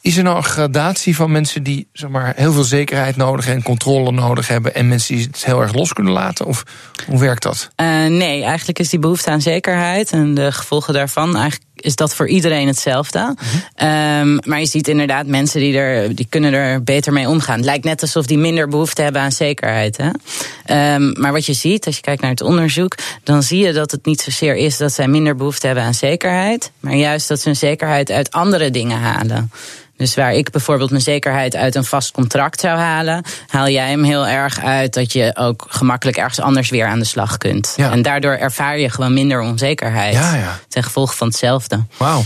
Is 0.00 0.16
er 0.16 0.22
nou 0.22 0.36
een 0.36 0.44
gradatie 0.44 1.16
van 1.16 1.32
mensen 1.32 1.62
die 1.62 1.88
zeg 1.92 2.10
maar, 2.10 2.32
heel 2.36 2.52
veel 2.52 2.64
zekerheid 2.64 3.16
nodig 3.16 3.48
en 3.48 3.62
controle 3.62 4.12
nodig 4.12 4.48
hebben 4.48 4.74
en 4.74 4.88
mensen 4.88 5.14
die 5.16 5.26
het 5.26 5.44
heel 5.44 5.60
erg 5.60 5.74
los 5.74 5.92
kunnen 5.92 6.12
laten? 6.12 6.46
Of 6.46 6.62
hoe 7.06 7.18
werkt 7.18 7.42
dat? 7.42 7.70
Uh, 7.76 7.86
nee, 8.06 8.42
eigenlijk 8.42 8.78
is 8.78 8.88
die 8.88 8.98
behoefte 8.98 9.30
aan 9.30 9.40
zekerheid 9.40 10.10
en 10.10 10.34
de 10.34 10.52
gevolgen 10.52 10.94
daarvan 10.94 11.36
eigenlijk 11.36 11.70
is 11.76 11.96
dat 11.96 12.14
voor 12.14 12.28
iedereen 12.28 12.66
hetzelfde. 12.66 13.18
Mm 13.18 13.36
-hmm. 13.76 13.88
um, 13.88 14.38
maar 14.44 14.60
je 14.60 14.66
ziet 14.66 14.88
inderdaad 14.88 15.26
mensen 15.26 15.60
die, 15.60 15.76
er, 15.76 16.14
die 16.14 16.26
kunnen 16.28 16.52
er 16.52 16.82
beter 16.82 17.12
mee 17.12 17.28
omgaan. 17.28 17.56
Het 17.56 17.64
lijkt 17.64 17.84
net 17.84 18.02
alsof 18.02 18.26
die 18.26 18.38
minder 18.38 18.68
behoefte 18.68 19.02
hebben 19.02 19.22
aan 19.22 19.32
zekerheid. 19.32 19.96
Hè? 19.96 20.94
Um, 20.94 21.20
maar 21.20 21.32
wat 21.32 21.46
je 21.46 21.52
ziet, 21.52 21.86
als 21.86 21.96
je 21.96 22.00
kijkt 22.00 22.22
naar 22.22 22.30
het 22.30 22.40
onderzoek, 22.40 22.94
dan 23.22 23.42
zie 23.42 23.66
je 23.66 23.72
dat 23.72 23.90
het 23.90 24.06
niet 24.06 24.20
zozeer 24.20 24.54
is 24.54 24.76
dat 24.76 24.92
zij 24.92 25.08
minder 25.08 25.36
behoefte 25.36 25.66
hebben 25.66 25.84
aan 25.84 25.94
zekerheid, 25.94 26.70
maar 26.80 26.94
juist 26.94 27.28
dat 27.28 27.40
ze 27.40 27.48
hun 27.48 27.56
zekerheid 27.56 28.10
uit 28.10 28.32
andere 28.32 28.70
dingen 28.70 28.98
halen. 28.98 29.50
Dus 29.96 30.14
waar 30.14 30.34
ik 30.34 30.50
bijvoorbeeld 30.50 30.90
mijn 30.90 31.02
zekerheid 31.02 31.56
uit 31.56 31.74
een 31.74 31.84
vast 31.84 32.12
contract 32.12 32.60
zou 32.60 32.78
halen, 32.78 33.24
haal 33.46 33.68
jij 33.68 33.88
hem 33.88 34.02
heel 34.02 34.26
erg 34.26 34.64
uit 34.64 34.94
dat 34.94 35.12
je 35.12 35.36
ook 35.36 35.66
gemakkelijk 35.68 36.16
ergens 36.16 36.40
anders 36.40 36.70
weer 36.70 36.86
aan 36.86 36.98
de 36.98 37.04
slag 37.04 37.36
kunt. 37.36 37.74
Ja. 37.76 37.90
En 37.90 38.02
daardoor 38.02 38.32
ervaar 38.32 38.78
je 38.78 38.90
gewoon 38.90 39.14
minder 39.14 39.40
onzekerheid. 39.40 40.14
Ja, 40.14 40.34
ja. 40.34 40.58
Ten 40.68 40.82
gevolge 40.82 41.16
van 41.16 41.26
hetzelfde. 41.26 41.75
Wauw. 41.96 42.24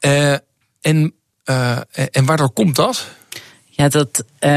Uh, 0.00 0.32
en 0.80 1.14
en 2.10 2.24
waardoor 2.24 2.50
komt 2.50 2.76
dat? 2.76 3.06
Ja, 3.80 3.88
dat 3.88 4.24
uh, 4.40 4.50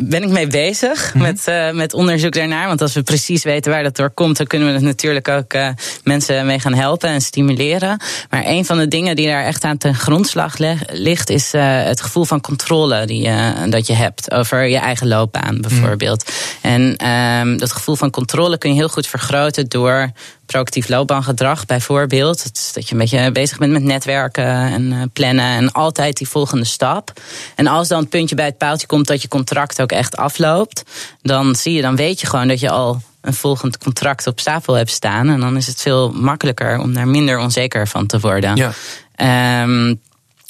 ben 0.00 0.22
ik 0.22 0.28
mee 0.28 0.46
bezig 0.46 1.14
mm 1.14 1.20
met, 1.20 1.46
uh, 1.48 1.70
met 1.70 1.94
onderzoek 1.94 2.32
daarnaar. 2.32 2.66
Want 2.66 2.80
als 2.80 2.92
we 2.92 3.02
precies 3.02 3.44
weten 3.44 3.72
waar 3.72 3.82
dat 3.82 3.96
door 3.96 4.10
komt, 4.10 4.36
dan 4.36 4.46
kunnen 4.46 4.68
we 4.68 4.74
het 4.74 4.82
natuurlijk 4.82 5.28
ook 5.28 5.54
uh, 5.54 5.68
mensen 6.04 6.46
mee 6.46 6.58
gaan 6.58 6.74
helpen 6.74 7.08
en 7.08 7.20
stimuleren. 7.20 8.00
Maar 8.30 8.42
een 8.46 8.64
van 8.64 8.78
de 8.78 8.88
dingen 8.88 9.16
die 9.16 9.26
daar 9.26 9.44
echt 9.44 9.64
aan 9.64 9.76
ten 9.76 9.94
grondslag 9.94 10.58
ligt, 10.92 11.30
is 11.30 11.52
het 11.52 12.00
gevoel 12.00 12.24
van 12.24 12.40
controle 12.40 13.06
die, 13.06 13.30
dat 13.68 13.86
je 13.86 13.92
hebt 13.92 14.32
over 14.32 14.66
je 14.66 14.78
eigen 14.78 15.08
loopbaan, 15.08 15.60
bijvoorbeeld. 15.60 16.24
Mm. 16.62 16.70
En 16.70 17.08
um, 17.08 17.58
dat 17.58 17.72
gevoel 17.72 17.96
van 17.96 18.10
controle 18.10 18.58
kun 18.58 18.70
je 18.70 18.76
heel 18.76 18.88
goed 18.88 19.06
vergroten 19.06 19.68
door 19.68 20.10
proactief 20.50 20.88
loopbaangedrag 20.88 21.66
bijvoorbeeld. 21.66 22.42
Dat, 22.42 22.70
dat 22.74 22.88
je 22.88 22.92
een 22.92 23.00
beetje 23.00 23.32
bezig 23.32 23.58
bent 23.58 23.72
met 23.72 23.82
netwerken 23.82 24.44
en 24.44 25.10
plannen 25.12 25.44
en 25.44 25.72
altijd 25.72 26.16
die 26.16 26.28
volgende 26.28 26.64
stap. 26.64 27.12
En 27.54 27.66
als 27.66 27.88
dan 27.88 28.00
het 28.00 28.08
puntje 28.08 28.34
bij 28.34 28.44
het 28.44 28.58
paaltje 28.58 28.86
komt 28.86 29.06
dat 29.06 29.22
je 29.22 29.28
contract 29.28 29.82
ook 29.82 29.92
echt 29.92 30.16
afloopt, 30.16 30.82
dan 31.22 31.54
zie 31.54 31.74
je, 31.74 31.82
dan 31.82 31.96
weet 31.96 32.20
je 32.20 32.26
gewoon 32.26 32.48
dat 32.48 32.60
je 32.60 32.70
al 32.70 33.02
een 33.20 33.34
volgend 33.34 33.78
contract 33.78 34.26
op 34.26 34.40
stapel 34.40 34.74
hebt 34.74 34.90
staan. 34.90 35.28
En 35.28 35.40
dan 35.40 35.56
is 35.56 35.66
het 35.66 35.80
veel 35.80 36.12
makkelijker 36.12 36.78
om 36.78 36.94
daar 36.94 37.08
minder 37.08 37.38
onzeker 37.38 37.88
van 37.88 38.06
te 38.06 38.20
worden. 38.20 38.56
Ja. 38.56 39.62
Um, 39.62 40.00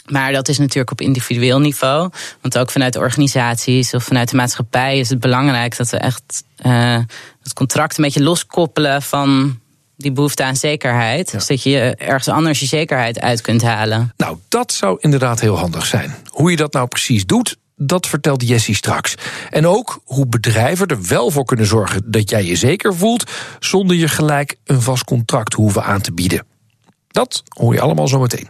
maar 0.07 0.33
dat 0.33 0.49
is 0.49 0.59
natuurlijk 0.59 0.91
op 0.91 1.01
individueel 1.01 1.59
niveau. 1.59 2.11
Want 2.41 2.59
ook 2.59 2.71
vanuit 2.71 2.97
organisaties 2.97 3.95
of 3.95 4.05
vanuit 4.05 4.31
de 4.31 4.37
maatschappij 4.37 4.99
is 4.99 5.09
het 5.09 5.21
belangrijk 5.21 5.77
dat 5.77 5.91
we 5.91 5.97
echt 5.97 6.45
uh, 6.67 6.99
het 7.43 7.53
contract 7.53 7.99
een 7.99 8.05
beetje 8.05 8.23
loskoppelen 8.23 9.03
van 9.03 9.59
die 10.03 10.13
behoefte 10.13 10.43
aan 10.43 10.57
zekerheid. 10.57 11.31
Ja. 11.31 11.39
Zodat 11.39 11.63
je 11.63 11.95
ergens 11.97 12.29
anders 12.29 12.61
je 12.61 12.67
zekerheid 12.67 13.21
uit 13.21 13.41
kunt 13.41 13.63
halen. 13.63 14.13
Nou, 14.17 14.37
dat 14.49 14.73
zou 14.73 14.97
inderdaad 15.01 15.41
heel 15.41 15.59
handig 15.59 15.87
zijn. 15.87 16.15
Hoe 16.29 16.51
je 16.51 16.57
dat 16.57 16.73
nou 16.73 16.87
precies 16.87 17.27
doet, 17.27 17.57
dat 17.77 18.07
vertelt 18.07 18.49
Jessie 18.49 18.75
straks. 18.75 19.15
En 19.51 19.67
ook 19.67 20.01
hoe 20.05 20.27
bedrijven 20.27 20.87
er 20.87 21.03
wel 21.09 21.31
voor 21.31 21.45
kunnen 21.45 21.67
zorgen 21.67 22.03
dat 22.05 22.31
jij 22.31 22.45
je 22.45 22.57
zeker 22.57 22.95
voelt, 22.95 23.31
zonder 23.59 23.97
je 23.97 24.09
gelijk 24.09 24.57
een 24.65 24.83
vast 24.83 25.05
contract 25.05 25.55
hoeven 25.55 25.85
aan 25.85 26.01
te 26.01 26.13
bieden. 26.13 26.47
Dat 27.09 27.43
hoor 27.49 27.75
je 27.75 27.81
allemaal 27.81 28.09
zometeen. 28.09 28.49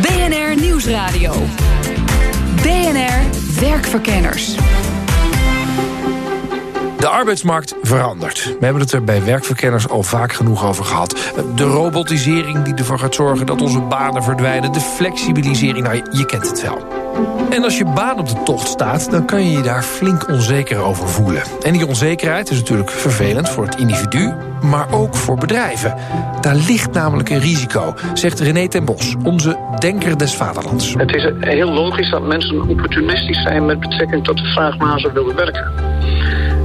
BNR 0.00 0.60
Nieuwsradio. 0.60 1.32
BNR 2.62 3.20
Werkverkenners. 3.60 4.54
De 7.02 7.08
arbeidsmarkt 7.08 7.74
verandert. 7.82 8.44
We 8.44 8.64
hebben 8.64 8.82
het 8.82 8.92
er 8.92 9.04
bij 9.04 9.24
werkverkenners 9.24 9.88
al 9.88 10.02
vaak 10.02 10.32
genoeg 10.32 10.66
over 10.66 10.84
gehad. 10.84 11.32
De 11.54 11.64
robotisering 11.64 12.62
die 12.62 12.74
ervoor 12.74 12.98
gaat 12.98 13.14
zorgen 13.14 13.46
dat 13.46 13.62
onze 13.62 13.80
banen 13.80 14.22
verdwijnen. 14.22 14.72
De 14.72 14.80
flexibilisering, 14.80 15.84
nou 15.84 16.02
je 16.10 16.26
kent 16.26 16.48
het 16.48 16.62
wel. 16.62 16.78
En 17.50 17.64
als 17.64 17.78
je 17.78 17.84
baan 17.84 18.18
op 18.18 18.28
de 18.28 18.42
tocht 18.44 18.68
staat, 18.68 19.10
dan 19.10 19.26
kan 19.26 19.42
je 19.44 19.56
je 19.56 19.62
daar 19.62 19.82
flink 19.82 20.28
onzeker 20.28 20.78
over 20.78 21.08
voelen. 21.08 21.42
En 21.62 21.72
die 21.72 21.86
onzekerheid 21.86 22.50
is 22.50 22.58
natuurlijk 22.58 22.90
vervelend 22.90 23.48
voor 23.48 23.64
het 23.64 23.76
individu, 23.76 24.32
maar 24.62 24.92
ook 24.92 25.16
voor 25.16 25.36
bedrijven. 25.36 25.94
Daar 26.40 26.56
ligt 26.56 26.92
namelijk 26.92 27.28
een 27.28 27.40
risico, 27.40 27.94
zegt 28.14 28.40
René 28.40 28.68
ten 28.68 28.84
Bos, 28.84 29.14
onze 29.22 29.56
denker 29.78 30.18
des 30.18 30.34
vaderlands. 30.34 30.94
Het 30.94 31.14
is 31.14 31.32
heel 31.40 31.70
logisch 31.72 32.10
dat 32.10 32.26
mensen 32.26 32.68
opportunistisch 32.68 33.42
zijn 33.42 33.66
met 33.66 33.80
betrekking 33.80 34.24
tot 34.24 34.36
de 34.36 34.46
vraag 34.46 34.76
waar 34.76 35.00
ze 35.00 35.12
willen 35.12 35.36
werken. 35.36 35.72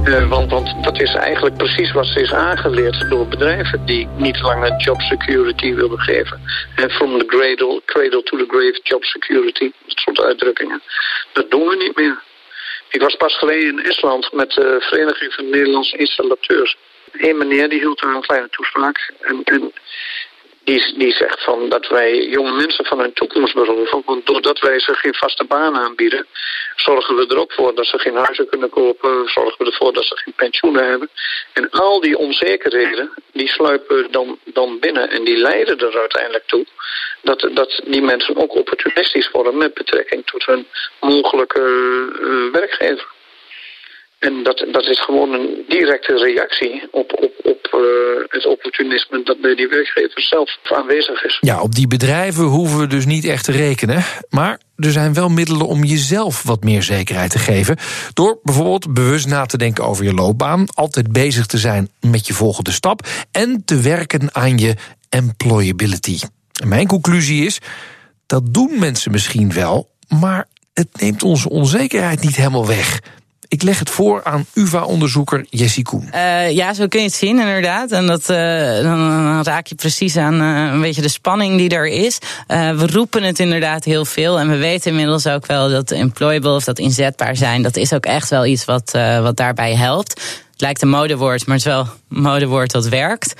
Uh, 0.04 0.28
want, 0.28 0.50
want 0.50 0.84
dat 0.84 1.00
is 1.00 1.14
eigenlijk 1.14 1.56
precies 1.56 1.92
wat 1.92 2.06
ze 2.06 2.20
is 2.20 2.32
aangeleerd 2.32 3.10
door 3.10 3.26
bedrijven 3.26 3.86
die 3.86 4.08
niet 4.16 4.40
langer 4.40 4.76
job 4.76 5.00
security 5.00 5.74
willen 5.74 5.98
geven. 5.98 6.40
En 6.76 6.90
from 6.90 7.18
the 7.18 7.24
cradle, 7.24 7.82
cradle 7.84 8.22
to 8.22 8.36
the 8.36 8.44
grave 8.48 8.80
job 8.82 9.04
security, 9.04 9.72
dat 9.86 9.98
soort 9.98 10.20
uitdrukkingen. 10.20 10.82
Dat 11.32 11.50
doen 11.50 11.68
we 11.68 11.76
niet 11.76 11.96
meer. 11.96 12.22
Ik 12.88 13.00
was 13.00 13.16
pas 13.16 13.38
geleden 13.38 13.68
in 13.68 13.84
Estland 13.84 14.32
met 14.32 14.50
de 14.50 14.76
Vereniging 14.80 15.32
van 15.34 15.50
Nederlandse 15.50 15.96
Installateurs. 15.96 16.76
Eén 17.12 17.38
meneer 17.38 17.68
die 17.68 17.78
hield 17.78 18.00
daar 18.00 18.14
een 18.14 18.20
kleine 18.26 18.48
toespraak. 18.48 19.12
En, 19.20 19.44
en 19.44 19.72
die, 20.68 20.98
die 20.98 21.12
zegt 21.12 21.44
van 21.44 21.68
dat 21.68 21.88
wij 21.88 22.26
jonge 22.26 22.52
mensen 22.52 22.84
van 22.84 22.98
hun 23.00 23.12
toekomst 23.12 23.54
beroven. 23.54 24.02
Want 24.04 24.26
doordat 24.26 24.58
wij 24.58 24.80
ze 24.80 24.94
geen 24.94 25.14
vaste 25.14 25.44
baan 25.44 25.76
aanbieden, 25.76 26.26
zorgen 26.76 27.16
we 27.16 27.26
er 27.26 27.38
ook 27.38 27.52
voor 27.52 27.74
dat 27.74 27.86
ze 27.86 27.98
geen 27.98 28.16
huizen 28.16 28.48
kunnen 28.48 28.70
kopen. 28.70 29.28
Zorgen 29.28 29.58
we 29.58 29.70
ervoor 29.70 29.92
dat 29.92 30.04
ze 30.04 30.16
geen 30.16 30.34
pensioenen 30.36 30.88
hebben. 30.88 31.08
En 31.52 31.70
al 31.70 32.00
die 32.00 32.18
onzekerheden, 32.18 33.10
die 33.32 33.48
sluipen 33.48 34.10
dan, 34.10 34.38
dan 34.44 34.78
binnen. 34.78 35.10
En 35.10 35.24
die 35.24 35.36
leiden 35.36 35.78
er 35.78 35.98
uiteindelijk 35.98 36.46
toe 36.46 36.66
dat, 37.22 37.48
dat 37.52 37.80
die 37.84 38.02
mensen 38.02 38.36
ook 38.36 38.54
opportunistisch 38.54 39.30
worden 39.30 39.56
met 39.56 39.74
betrekking 39.74 40.26
tot 40.26 40.46
hun 40.46 40.66
mogelijke 41.00 41.60
uh, 42.20 42.52
werkgever. 42.52 43.16
En 44.18 44.42
dat, 44.42 44.66
dat 44.72 44.86
is 44.86 45.00
gewoon 45.00 45.32
een 45.32 45.64
directe 45.68 46.14
reactie 46.14 46.88
op, 46.90 47.12
op, 47.12 47.32
op 47.42 47.68
uh, 47.74 47.80
het 48.28 48.46
opportunisme 48.46 49.22
dat 49.24 49.40
bij 49.40 49.54
die 49.54 49.68
werkgever 49.68 50.22
zelf 50.22 50.58
aanwezig 50.62 51.24
is. 51.24 51.38
Ja, 51.40 51.60
op 51.60 51.74
die 51.74 51.88
bedrijven 51.88 52.44
hoeven 52.44 52.78
we 52.78 52.86
dus 52.86 53.06
niet 53.06 53.24
echt 53.24 53.44
te 53.44 53.52
rekenen. 53.52 54.04
Maar 54.30 54.60
er 54.76 54.90
zijn 54.90 55.14
wel 55.14 55.28
middelen 55.28 55.66
om 55.66 55.84
jezelf 55.84 56.42
wat 56.42 56.64
meer 56.64 56.82
zekerheid 56.82 57.30
te 57.30 57.38
geven. 57.38 57.76
Door 58.14 58.38
bijvoorbeeld 58.42 58.94
bewust 58.94 59.26
na 59.26 59.46
te 59.46 59.58
denken 59.58 59.84
over 59.84 60.04
je 60.04 60.14
loopbaan, 60.14 60.66
altijd 60.74 61.12
bezig 61.12 61.46
te 61.46 61.58
zijn 61.58 61.90
met 62.00 62.26
je 62.26 62.34
volgende 62.34 62.72
stap 62.72 63.06
en 63.30 63.62
te 63.64 63.80
werken 63.80 64.34
aan 64.34 64.58
je 64.58 64.74
employability. 65.08 66.18
En 66.62 66.68
mijn 66.68 66.86
conclusie 66.86 67.46
is: 67.46 67.58
dat 68.26 68.54
doen 68.54 68.78
mensen 68.78 69.10
misschien 69.10 69.52
wel, 69.52 69.88
maar 70.20 70.46
het 70.74 70.88
neemt 71.00 71.22
onze 71.22 71.48
onzekerheid 71.48 72.20
niet 72.22 72.36
helemaal 72.36 72.66
weg. 72.66 73.00
Ik 73.48 73.62
leg 73.62 73.78
het 73.78 73.90
voor 73.90 74.24
aan 74.24 74.46
UvA-onderzoeker 74.54 75.46
Jessie 75.50 75.84
Koen. 75.84 76.10
Uh, 76.14 76.50
ja, 76.50 76.74
zo 76.74 76.86
kun 76.86 77.00
je 77.00 77.06
het 77.06 77.14
zien, 77.14 77.38
inderdaad. 77.38 77.90
En 77.90 78.06
dat, 78.06 78.30
uh, 78.30 78.82
dan 78.82 79.42
raak 79.42 79.66
je 79.66 79.74
precies 79.74 80.16
aan 80.16 80.42
uh, 80.42 80.72
een 80.72 80.80
beetje 80.80 81.02
de 81.02 81.08
spanning 81.08 81.56
die 81.56 81.68
er 81.68 81.86
is. 81.86 82.18
we 82.46 82.86
roepen 82.86 83.22
het 83.22 83.38
inderdaad 83.38 83.84
heel 83.84 84.04
veel. 84.04 84.38
En 84.38 84.48
we 84.50 84.56
weten 84.56 84.90
inmiddels 84.90 85.26
ook 85.26 85.46
wel 85.46 85.70
dat 85.70 85.90
employable 85.90 86.54
of 86.54 86.64
dat 86.64 86.78
inzetbaar 86.78 87.36
zijn... 87.36 87.62
dat 87.62 87.76
is 87.76 87.92
ook 87.92 88.06
echt 88.06 88.30
wel 88.30 88.46
iets 88.46 88.64
wat, 88.64 88.90
wat 89.22 89.36
daarbij 89.36 89.74
helpt. 89.74 90.20
Het 90.50 90.60
lijkt 90.60 90.82
een 90.82 90.88
modewoord, 90.88 91.46
maar 91.46 91.56
het 91.56 91.66
is 91.66 91.72
wel 91.72 91.86
een 92.10 92.22
modewoord 92.22 92.70
dat 92.70 92.88
werkt. 92.88 93.34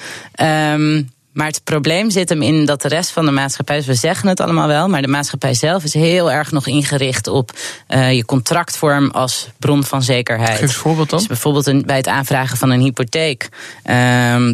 Um, 0.72 1.10
maar 1.38 1.46
het 1.46 1.60
probleem 1.64 2.10
zit 2.10 2.28
hem 2.28 2.42
in 2.42 2.64
dat 2.64 2.82
de 2.82 2.88
rest 2.88 3.10
van 3.10 3.24
de 3.24 3.30
maatschappij, 3.30 3.76
dus 3.76 3.86
we 3.86 3.94
zeggen 3.94 4.28
het 4.28 4.40
allemaal 4.40 4.66
wel, 4.66 4.88
maar 4.88 5.02
de 5.02 5.08
maatschappij 5.08 5.54
zelf 5.54 5.84
is 5.84 5.94
heel 5.94 6.30
erg 6.30 6.50
nog 6.50 6.66
ingericht 6.66 7.26
op 7.26 7.52
uh, 7.88 8.12
je 8.12 8.24
contractvorm 8.24 9.10
als 9.10 9.48
bron 9.58 9.84
van 9.84 10.02
zekerheid. 10.02 10.50
Geef 10.50 10.60
eens 10.60 10.74
een 10.74 10.80
voorbeeld 10.80 11.10
dan. 11.10 11.18
Dus 11.18 11.28
bijvoorbeeld 11.28 11.86
bij 11.86 11.96
het 11.96 12.08
aanvragen 12.08 12.56
van 12.56 12.70
een 12.70 12.80
hypotheek. 12.80 13.48
Uh, 13.84 14.50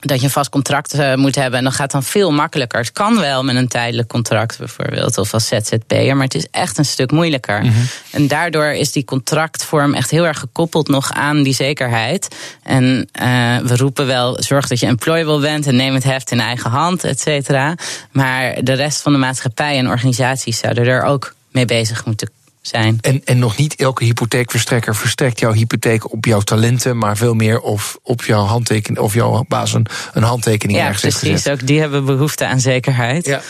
dat 0.00 0.18
je 0.18 0.24
een 0.24 0.32
vast 0.32 0.50
contract 0.50 0.94
uh, 0.94 1.14
moet 1.14 1.34
hebben. 1.34 1.58
En 1.58 1.64
dat 1.64 1.74
gaat 1.74 1.90
dan 1.90 2.02
veel 2.02 2.32
makkelijker. 2.32 2.80
Het 2.80 2.92
kan 2.92 3.20
wel 3.20 3.44
met 3.44 3.56
een 3.56 3.68
tijdelijk 3.68 4.08
contract 4.08 4.58
bijvoorbeeld. 4.58 5.18
Of 5.18 5.34
als 5.34 5.46
ZZP'er. 5.46 6.16
Maar 6.16 6.24
het 6.24 6.34
is 6.34 6.46
echt 6.50 6.78
een 6.78 6.84
stuk 6.84 7.10
moeilijker. 7.10 7.62
Mm 7.62 7.70
-hmm. 7.70 7.86
En 8.10 8.28
daardoor 8.28 8.66
is 8.66 8.92
die 8.92 9.04
contractvorm 9.04 9.94
echt 9.94 10.10
heel 10.10 10.26
erg 10.26 10.38
gekoppeld 10.38 10.88
nog 10.88 11.12
aan 11.12 11.42
die 11.42 11.54
zekerheid. 11.54 12.36
En 12.62 13.08
uh, 13.22 13.58
we 13.58 13.76
roepen 13.76 14.06
wel, 14.06 14.36
zorg 14.42 14.68
dat 14.68 14.80
je 14.80 14.86
employable 14.86 15.40
bent. 15.40 15.66
En 15.66 15.76
neem 15.76 15.94
het 15.94 16.04
heft 16.04 16.30
in 16.30 16.40
eigen 16.40 16.70
hand, 16.70 17.04
et 17.04 17.20
cetera. 17.20 17.74
Maar 18.12 18.64
de 18.64 18.72
rest 18.72 19.02
van 19.02 19.12
de 19.12 19.18
maatschappij 19.18 19.78
en 19.78 19.88
organisaties 19.88 20.58
zouden 20.58 20.86
er 20.86 21.02
ook 21.02 21.34
mee 21.50 21.64
bezig 21.64 22.04
moeten 22.04 22.30
zijn. 22.68 22.98
En, 23.00 23.24
en 23.24 23.38
nog 23.38 23.56
niet 23.56 23.74
elke 23.74 24.04
hypotheekverstrekker 24.04 24.96
verstrekt 24.96 25.40
jouw 25.40 25.52
hypotheek 25.52 26.12
op 26.12 26.24
jouw 26.24 26.40
talenten, 26.40 26.98
maar 26.98 27.16
veel 27.16 27.34
meer 27.34 27.60
of 27.60 27.98
op 28.02 28.24
jouw 28.24 28.44
handtekening 28.44 29.04
of 29.04 29.14
jouw 29.14 29.44
baas 29.48 29.72
een, 29.72 29.86
een 30.12 30.22
handtekening 30.22 30.78
ja, 30.78 30.86
ergens 30.86 31.18
precies, 31.18 31.48
ook 31.48 31.66
die 31.66 31.80
hebben 31.80 32.04
behoefte 32.04 32.46
aan 32.46 32.60
zekerheid. 32.60 33.26
Ja. 33.26 33.40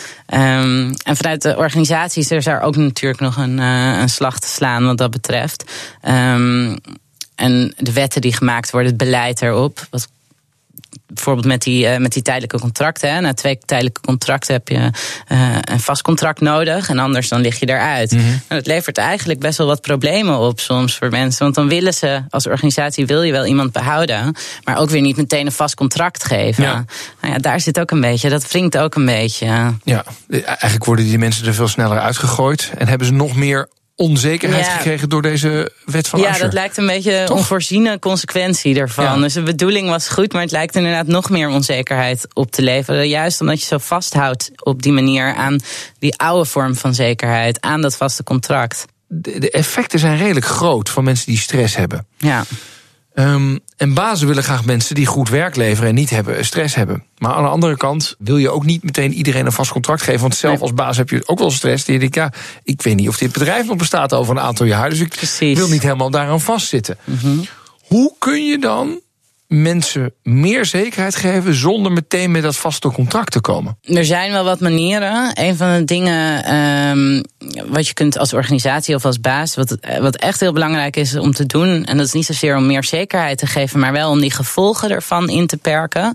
Um, 0.61 0.95
en 1.03 1.17
vanuit 1.17 1.43
de 1.43 1.57
organisaties 1.57 2.31
is 2.31 2.47
er 2.47 2.61
ook 2.61 2.77
natuurlijk 2.77 3.21
nog 3.21 3.37
een, 3.37 3.59
uh, 3.59 3.99
een 4.01 4.09
slag 4.09 4.39
te 4.39 4.49
slaan 4.49 4.85
wat 4.85 4.99
dat 4.99 5.11
betreft. 5.11 5.65
Um, 6.09 6.77
en 7.35 7.75
de 7.77 7.93
wetten 7.93 8.21
die 8.21 8.33
gemaakt 8.33 8.71
worden, 8.71 8.91
het 8.91 8.99
beleid 9.01 9.43
erop. 9.43 9.87
Wat 9.91 10.09
bijvoorbeeld 11.07 11.47
met 11.47 11.63
die, 11.63 11.85
uh, 11.85 11.97
met 11.97 12.13
die 12.13 12.23
tijdelijke 12.23 12.59
contracten. 12.59 13.13
Hè. 13.13 13.21
Na 13.21 13.35
twee 13.35 13.59
tijdelijke 13.65 14.01
contracten 14.01 14.55
heb 14.55 14.69
je 14.69 14.91
uh, 15.33 15.57
een 15.61 15.81
vast 15.81 16.03
contract 16.03 16.41
nodig. 16.41 16.89
En 16.89 16.99
anders 16.99 17.29
dan 17.29 17.41
lig 17.41 17.61
je 17.61 17.69
eruit. 17.69 18.13
Mm 18.13 18.19
-hmm. 18.19 18.41
dat 18.49 18.67
levert 18.67 18.99
eigenlijk 18.99 19.41
best 19.41 19.59
wel 19.59 19.67
wat 19.67 19.81
problemen 19.81 20.39
op 20.39 20.61
soms 20.61 20.97
voor 20.97 21.11
mensen. 21.11 21.43
Want 21.43 21.55
dan 21.55 21.69
willen 21.69 21.95
ze, 21.95 22.23
als 22.31 22.47
organisatie 22.47 23.07
wil 23.07 23.23
je 23.23 23.33
wel 23.33 23.47
iemand 23.47 23.73
behouden. 23.73 24.35
Maar 24.65 24.79
ook 24.79 24.91
weer 24.91 25.01
niet 25.01 25.17
meteen 25.17 25.47
een 25.47 25.53
vast 25.53 25.75
contract 25.75 26.25
geven. 26.25 26.65
Ja. 26.65 26.85
Nou 27.21 27.33
ja, 27.33 27.39
daar 27.39 27.61
zit 27.61 27.81
ook 27.81 27.91
een 27.91 28.01
beetje, 28.01 28.29
dat 28.29 28.51
wringt 28.51 28.79
ook 28.79 28.95
een 28.95 29.07
beetje. 29.07 29.47
Ja, 29.85 30.05
eigenlijk 30.29 30.85
worden 30.85 31.05
die 31.05 31.19
mensen 31.19 31.47
er 31.47 31.55
veel 31.55 31.69
sneller 31.69 31.99
uitgegooid. 31.99 32.73
En 32.79 32.89
hebben 32.89 33.07
ze 33.07 33.13
nog 33.13 33.37
meer 33.37 33.69
onzekerheid 33.99 34.67
Ja. 34.67 34.73
gekregen 34.77 35.09
door 35.09 35.23
deze 35.23 35.73
wet 35.85 36.09
van 36.09 36.21
Ja, 36.21 36.39
dat 36.39 36.53
lijkt 36.53 36.77
een 36.77 36.87
beetje 36.87 37.15
een 37.17 37.27
Toch? 37.27 37.37
onvoorziene 37.37 37.99
consequentie 37.99 38.79
ervan. 38.79 39.05
Ja. 39.05 39.17
Dus 39.17 39.33
de 39.33 39.43
bedoeling 39.43 39.89
was 39.89 40.09
goed, 40.09 40.33
maar 40.33 40.43
het 40.43 40.51
lijkt 40.51 40.77
inderdaad 40.77 41.07
nog 41.07 41.31
meer 41.31 41.49
onzekerheid 41.49 42.27
op 42.33 42.51
te 42.51 42.63
leveren. 42.63 43.09
Juist 43.09 43.41
omdat 43.41 43.61
je 43.61 43.67
zo 43.67 43.79
vasthoudt 43.79 44.51
op 44.57 44.83
die 44.83 44.93
manier 44.93 45.35
aan 45.35 45.61
die 45.99 46.17
oude 46.17 46.45
vorm 46.49 46.77
van 46.77 46.95
zekerheid, 46.95 47.61
aan 47.61 47.81
dat 47.81 47.97
vaste 47.97 48.23
contract. 48.23 48.85
de, 49.07 49.39
de 49.39 49.51
effecten 49.51 49.99
zijn 49.99 50.17
redelijk 50.19 50.47
groot 50.47 50.91
van 50.91 51.05
mensen 51.05 51.27
die 51.27 51.39
stress 51.39 51.77
hebben. 51.77 52.07
Ja. 52.17 52.45
Ehm, 53.19 53.59
en 53.77 53.95
bazen 53.95 54.27
willen 54.27 54.43
graag 54.43 54.65
mensen 54.65 54.95
die 54.95 55.07
goed 55.07 55.29
werk 55.29 55.57
leveren 55.57 55.89
en 55.89 55.95
niet 55.95 56.11
hebben, 56.11 56.45
stress 56.45 56.75
hebben. 56.75 57.05
Maar 57.19 57.33
aan 57.33 57.43
de 57.43 57.49
andere 57.49 57.77
kant 57.77 58.15
wil 58.19 58.37
je 58.37 58.51
ook 58.51 58.65
niet 58.65 58.83
meteen 58.83 59.13
iedereen 59.13 59.47
een 59.47 59.53
vast 59.53 59.71
contract 59.71 60.03
geven. 60.03 60.21
Want 60.21 60.35
zelf 60.35 60.61
als 60.61 60.75
baas 60.75 60.97
heb 60.97 61.11
je 61.11 61.29
ook 61.29 61.39
wel 61.39 61.51
stress. 61.51 61.85
Die 61.85 61.95
je 61.95 62.01
denkt, 62.01 62.15
ja, 62.15 62.33
ik 62.63 62.83
weet 62.83 62.97
niet 62.97 63.09
of 63.09 63.17
dit 63.19 63.33
bedrijf 63.33 63.67
nog 63.67 63.77
bestaat 63.77 64.15
over 64.15 64.37
een 64.37 64.43
aantal 64.43 64.67
jaar. 64.67 64.91
Dus 64.91 65.01
ik 65.01 65.09
Precies. 65.09 65.59
wil 65.59 65.69
niet 65.69 65.83
helemaal 65.83 66.11
daaraan 66.11 66.41
vastzitten. 66.41 66.99
Hoe 67.87 68.15
kun 68.19 68.47
je 68.47 68.59
dan 68.59 69.01
mensen 69.49 70.15
meer 70.23 70.65
zekerheid 70.65 71.17
geven 71.17 71.55
zonder 71.55 71.93
meteen 71.93 72.31
met 72.31 72.43
dat 72.43 72.57
vaste 72.57 72.89
contract 72.89 73.33
te 73.33 73.41
komen? 73.41 73.79
Er 73.83 74.05
zijn 74.05 74.33
wel 74.33 74.45
wat 74.45 74.61
manieren. 74.61 75.31
Een 75.35 75.57
van 75.57 75.73
de 75.73 75.85
dingen 75.85 76.45
ehm, 76.45 77.23
wat 77.67 77.87
je 77.87 77.95
kunt 77.95 78.19
als 78.19 78.33
organisatie 78.33 78.95
of 78.95 79.05
als 79.05 79.21
baas, 79.21 79.55
wat, 79.55 79.77
wat 80.01 80.17
echt 80.17 80.41
heel 80.41 80.53
belangrijk 80.53 80.97
is 80.97 81.17
om 81.17 81.33
te 81.33 81.47
doen, 81.47 81.85
en 81.85 81.97
dat 81.97 82.07
is 82.07 82.13
niet 82.13 82.27
zozeer 82.27 82.57
om 82.57 82.67
meer 82.67 82.85
zekerheid 82.85 83.39
te 83.39 83.47
geven, 83.47 83.81
maar 83.81 83.93
wel 83.93 84.11
om 84.11 84.21
die 84.21 84.33
gevolgen 84.33 84.91
ervan 84.91 85.29
in 85.29 85.47
te 85.47 85.57
perken. 85.57 86.15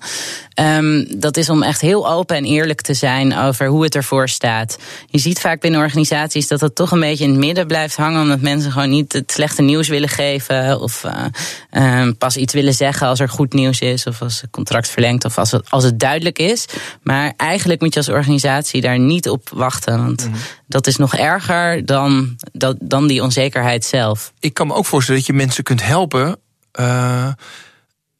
Ehm, 0.54 1.06
dat 1.18 1.38
is 1.38 1.50
om 1.50 1.64
echt 1.64 1.82
heel 1.82 2.10
open 2.10 2.36
en 2.36 2.46
eerlijk 2.46 2.82
te 2.82 2.94
zijn 2.94 3.38
over 3.38 3.68
hoe 3.68 3.84
het 3.84 3.96
ervoor 3.96 4.30
staat. 4.30 4.78
Je 5.06 5.20
ziet 5.20 5.40
vaak 5.40 5.62
binnen 5.62 5.82
organisaties 5.82 6.48
dat 6.48 6.62
het 6.62 6.76
toch 6.76 6.92
een 6.92 7.00
beetje 7.00 7.24
in 7.24 7.30
het 7.30 7.40
midden 7.40 7.68
blijft 7.68 7.96
hangen, 7.96 8.22
omdat 8.22 8.42
mensen 8.42 8.72
gewoon 8.72 8.90
niet 8.90 9.14
het 9.14 9.32
slechte 9.32 9.62
nieuws 9.62 9.88
willen 9.88 10.10
geven 10.10 10.82
of 10.82 11.04
eh, 11.04 11.26
ehm, 11.70 12.14
pas 12.14 12.38
iets 12.38 12.54
willen 12.54 12.74
zeggen 12.74 13.08
als 13.08 13.22
er 13.24 13.30
goed 13.30 13.54
nieuws 13.54 13.80
is 13.80 14.08
of 14.08 14.22
als 14.22 14.42
het 14.42 14.50
contract 14.50 14.90
verlengt 14.90 15.26
of 15.26 15.38
als 15.38 15.52
het, 15.52 15.70
als 15.70 15.84
het 15.84 16.00
duidelijk 16.00 16.40
is. 16.40 16.66
Maar 17.02 17.34
eigenlijk 17.38 17.82
moet 17.82 17.94
je 17.94 18.00
als 18.00 18.10
organisatie 18.10 18.82
daar 18.82 19.00
niet 19.00 19.30
op 19.30 19.50
wachten, 19.50 19.98
want 20.06 20.30
dat 20.68 20.88
is 20.88 20.96
nog 20.96 21.16
erger 21.16 21.86
dan, 21.86 22.36
dat, 22.52 22.78
dan 22.80 23.08
die 23.08 23.24
onzekerheid 23.24 23.86
zelf. 23.86 24.34
Ik 24.40 24.54
kan 24.54 24.68
me 24.68 24.74
ook 24.74 24.86
voorstellen 24.86 25.20
dat 25.20 25.30
je 25.30 25.36
mensen 25.36 25.64
kunt 25.64 25.84
helpen. 25.84 26.38
eh, 26.72 27.28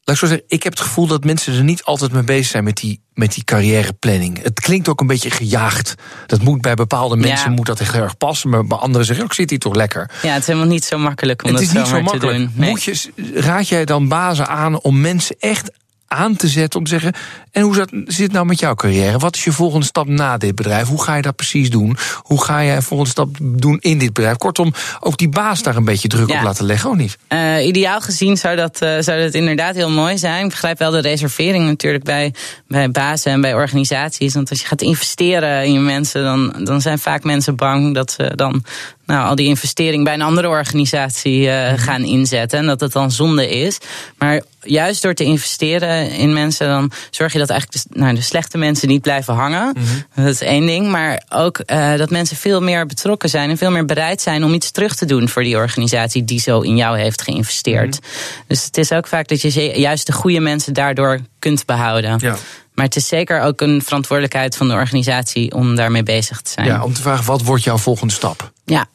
laat 0.04 0.16
ik 0.16 0.22
zo 0.22 0.28
zeggen, 0.28 0.46
ik 0.48 0.64
heb 0.64 0.74
het 0.74 0.82
gevoel 0.82 1.08
dat 1.08 1.24
mensen 1.24 1.54
er 1.56 1.64
niet 1.64 1.84
altijd 1.84 2.12
mee 2.12 2.24
bezig 2.24 2.46
zijn 2.46 2.64
met 2.64 2.76
die, 2.78 3.00
met 3.14 3.34
die 3.34 3.44
carrièreplanning. 3.44 4.44
Het 4.44 4.60
klinkt 4.60 4.88
ook 4.88 5.02
een 5.02 5.08
beetje 5.08 5.30
gejaagd. 5.32 5.96
Dat 6.26 6.42
moet 6.42 6.62
bij 6.62 6.74
bepaalde 6.76 7.16
mensen 7.16 7.50
Ja. 7.50 7.56
moet 7.56 7.66
dat 7.66 7.80
heel 7.80 8.02
erg 8.02 8.18
passen. 8.18 8.50
Maar 8.50 8.66
bij 8.66 8.78
anderen 8.78 9.06
zeggen, 9.06 9.26
oh, 9.26 9.32
ik 9.32 9.38
zit 9.38 9.50
hier 9.50 9.60
toch 9.60 9.76
lekker. 9.76 10.12
Ja, 10.22 10.30
het 10.32 10.42
is 10.42 10.48
helemaal 10.48 10.68
niet 10.68 10.86
zo 10.86 10.98
makkelijk 10.98 11.44
om 11.44 11.50
het 11.50 11.58
dat 11.58 11.68
is 11.68 11.74
niet 11.74 11.84
zo 11.88 11.90
zomaar 11.96 12.04
te 12.06 12.12
makkelijk. 12.12 12.38
doen. 12.38 12.52
Nee. 12.56 12.70
Moet 12.70 12.84
je, 12.84 13.12
raad 13.34 13.68
jij 13.68 13.86
dan 13.86 14.08
bazen 14.08 14.48
aan 14.48 14.82
om 14.82 15.02
mensen 15.02 15.36
echt 15.40 15.72
aan 16.08 16.36
te 16.36 16.48
zetten 16.48 16.80
om 16.80 16.86
te 16.86 16.92
zeggen... 16.92 17.14
en 17.54 17.62
hoe 17.62 17.76
zat, 17.76 17.90
zit 18.06 18.18
het 18.18 18.32
nou 18.32 18.46
met 18.46 18.60
jouw 18.60 18.76
carrière? 18.76 19.18
Wat 19.18 19.36
is 19.36 19.44
je 19.44 19.52
volgende 19.52 19.86
stap 19.86 20.08
na 20.08 20.38
dit 20.38 20.56
bedrijf? 20.56 20.88
Hoe 20.88 21.04
ga 21.04 21.16
je 21.16 21.22
dat 21.22 21.36
precies 21.36 21.70
doen? 21.70 21.98
Hoe 22.22 22.44
ga 22.44 22.60
je 22.60 22.72
een 22.72 22.82
volgende 22.84 23.12
stap 23.12 23.38
doen 23.42 23.78
in 23.82 23.98
dit 23.98 24.14
bedrijf? 24.14 24.38
Kortom, 24.38 24.74
ook 25.00 25.18
die 25.18 25.30
baas 25.30 25.64
daar 25.64 25.76
een 25.76 25.86
beetje 25.86 26.08
druk 26.08 26.30
Ja. 26.30 26.38
op 26.38 26.44
laten 26.44 26.66
leggen, 26.66 26.90
of 26.90 26.96
niet? 26.96 27.18
Eh, 27.28 27.66
ideaal 27.66 28.02
gezien 28.02 28.38
zou 28.38 28.56
dat, 28.56 28.82
eh, 28.82 28.96
zou 29.00 29.22
dat 29.22 29.34
inderdaad 29.34 29.76
heel 29.76 29.90
mooi 29.90 30.18
zijn. 30.18 30.44
Ik 30.44 30.50
begrijp 30.50 30.80
wel 30.80 30.92
de 30.92 31.00
reservering 31.00 31.66
natuurlijk 31.66 32.04
bij, 32.04 32.34
bij 32.68 32.92
bazen 32.92 33.32
en 33.32 33.42
bij 33.42 33.54
organisaties. 33.54 34.34
Want 34.34 34.50
als 34.50 34.60
je 34.60 34.68
gaat 34.68 34.82
investeren 34.82 35.66
in 35.66 35.74
je 35.74 35.80
mensen, 35.80 36.24
dan, 36.24 36.56
dan 36.64 36.82
zijn 36.82 37.00
vaak 37.00 37.24
mensen 37.24 37.56
bang 37.56 37.94
dat 37.94 38.12
ze 38.12 38.32
dan 38.36 38.64
nou, 39.06 39.28
al 39.28 39.36
die 39.36 39.48
investering 39.48 40.04
bij 40.04 40.14
een 40.14 40.22
andere 40.22 40.48
organisatie 40.48 41.50
eh, 41.50 41.74
gaan 41.76 42.04
inzetten. 42.04 42.60
En 42.60 42.66
dat 42.66 42.80
het 42.80 42.92
dan 42.92 43.12
zonde 43.12 43.50
is. 43.50 43.78
Maar 44.18 44.42
juist 44.62 45.02
door 45.02 45.14
te 45.14 45.24
investeren 45.24 46.12
in 46.12 46.34
mensen, 46.34 46.68
dan 46.68 46.92
zorg 47.10 47.34
je 47.34 47.40
dat 47.40 47.43
eigenlijk 47.50 47.84
de, 47.84 48.00
nou, 48.00 48.16
de 48.16 48.22
slechte 48.22 48.58
mensen 48.58 48.88
niet 48.88 49.02
blijven 49.02 49.34
hangen. 49.34 49.74
Dat 50.16 50.26
is 50.26 50.42
één 50.42 50.66
ding. 50.66 50.88
Maar 50.88 51.24
ook 51.30 51.58
eh, 51.58 51.96
dat 51.96 52.10
mensen 52.10 52.38
veel 52.38 52.62
meer 52.62 52.86
betrokken 52.86 53.30
zijn 53.30 53.50
en 53.50 53.58
veel 53.58 53.72
meer 53.72 53.86
bereid 53.86 54.22
zijn 54.22 54.44
om 54.44 54.54
iets 54.54 54.72
terug 54.72 54.96
te 54.96 55.06
doen 55.06 55.30
voor 55.30 55.44
die 55.44 55.56
organisatie 55.56 56.24
die 56.24 56.40
zo 56.40 56.60
in 56.60 56.76
jou 56.76 57.00
heeft 57.00 57.22
geïnvesteerd. 57.22 58.00
Dus 58.48 58.66
het 58.66 58.78
is 58.78 58.92
ook 58.92 59.08
vaak 59.08 59.28
dat 59.28 59.42
je 59.42 59.80
juist 59.80 60.06
de 60.06 60.14
goede 60.14 60.40
mensen 60.40 60.74
daardoor 60.74 61.20
kunt 61.40 61.66
behouden. 61.66 62.18
Ja. 62.20 62.36
Maar 62.74 62.86
het 62.86 62.96
is 62.96 63.08
zeker 63.08 63.42
ook 63.42 63.62
een 63.62 63.82
verantwoordelijkheid 63.82 64.58
van 64.58 64.68
de 64.68 64.74
organisatie 64.74 65.54
om 65.54 65.76
daarmee 65.76 66.04
bezig 66.04 66.42
te 66.42 66.52
zijn. 66.52 66.68
Ja, 66.68 66.84
om 66.84 66.94
te 66.94 67.02
vragen, 67.02 67.26
wat 67.26 67.42
wordt 67.44 67.64
jouw 67.64 67.78
volgende 67.78 68.14
stap? 68.14 68.52
ja. 68.66 68.86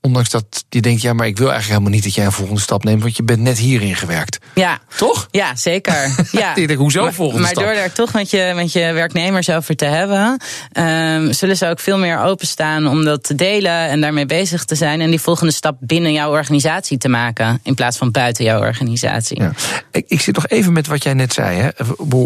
Ondanks 0.00 0.30
dat 0.30 0.64
je 0.68 0.80
denkt, 0.80 1.02
ja, 1.02 1.12
maar 1.12 1.26
ik 1.26 1.36
wil 1.38 1.50
eigenlijk 1.50 1.78
helemaal 1.78 1.94
niet 2.00 2.04
dat 2.04 2.14
jij 2.14 2.24
een 2.24 2.32
volgende 2.32 2.60
stap 2.60 2.84
neemt, 2.84 3.02
want 3.02 3.16
je 3.16 3.22
bent 3.22 3.40
net 3.40 3.58
hierin 3.58 3.96
gewerkt. 3.96 4.38
ja. 4.54 4.78
Toch? 4.96 5.28
Ja, 5.30 5.56
zeker. 5.56 5.96
Ja. 6.32 6.54
Ik 6.56 6.66
denk, 6.68 6.78
hoezo 6.78 7.02
maar, 7.02 7.12
volgende 7.12 7.42
maar 7.42 7.50
stap? 7.50 7.64
door 7.64 7.74
daar 7.74 7.92
toch 7.92 8.12
met 8.12 8.30
je, 8.30 8.52
met 8.54 8.72
je 8.72 8.92
werknemers 8.92 9.50
over 9.50 9.76
te 9.76 9.84
hebben, 9.84 10.40
ehm, 10.72 11.32
zullen 11.32 11.56
ze 11.56 11.66
ook 11.66 11.80
veel 11.80 11.98
meer 11.98 12.18
openstaan 12.18 12.86
om 12.86 13.04
dat 13.04 13.24
te 13.24 13.34
delen 13.34 13.88
en 13.88 14.00
daarmee 14.00 14.26
bezig 14.26 14.64
te 14.64 14.74
zijn. 14.74 15.00
En 15.00 15.10
die 15.10 15.20
volgende 15.20 15.52
stap 15.52 15.76
binnen 15.80 16.12
jouw 16.12 16.30
organisatie 16.30 16.98
te 16.98 17.08
maken, 17.08 17.60
in 17.62 17.74
plaats 17.74 17.96
van 17.98 18.10
buiten 18.10 18.44
jouw 18.44 18.60
organisatie. 18.60 19.40
Ja. 19.40 19.52
Ik, 19.90 20.04
ik 20.08 20.20
zit 20.20 20.34
nog 20.34 20.46
even 20.48 20.72
met 20.72 20.86
wat 20.86 21.02
jij 21.02 21.14
net 21.14 21.32
zei. 21.32 21.58
Hè. 21.58 21.68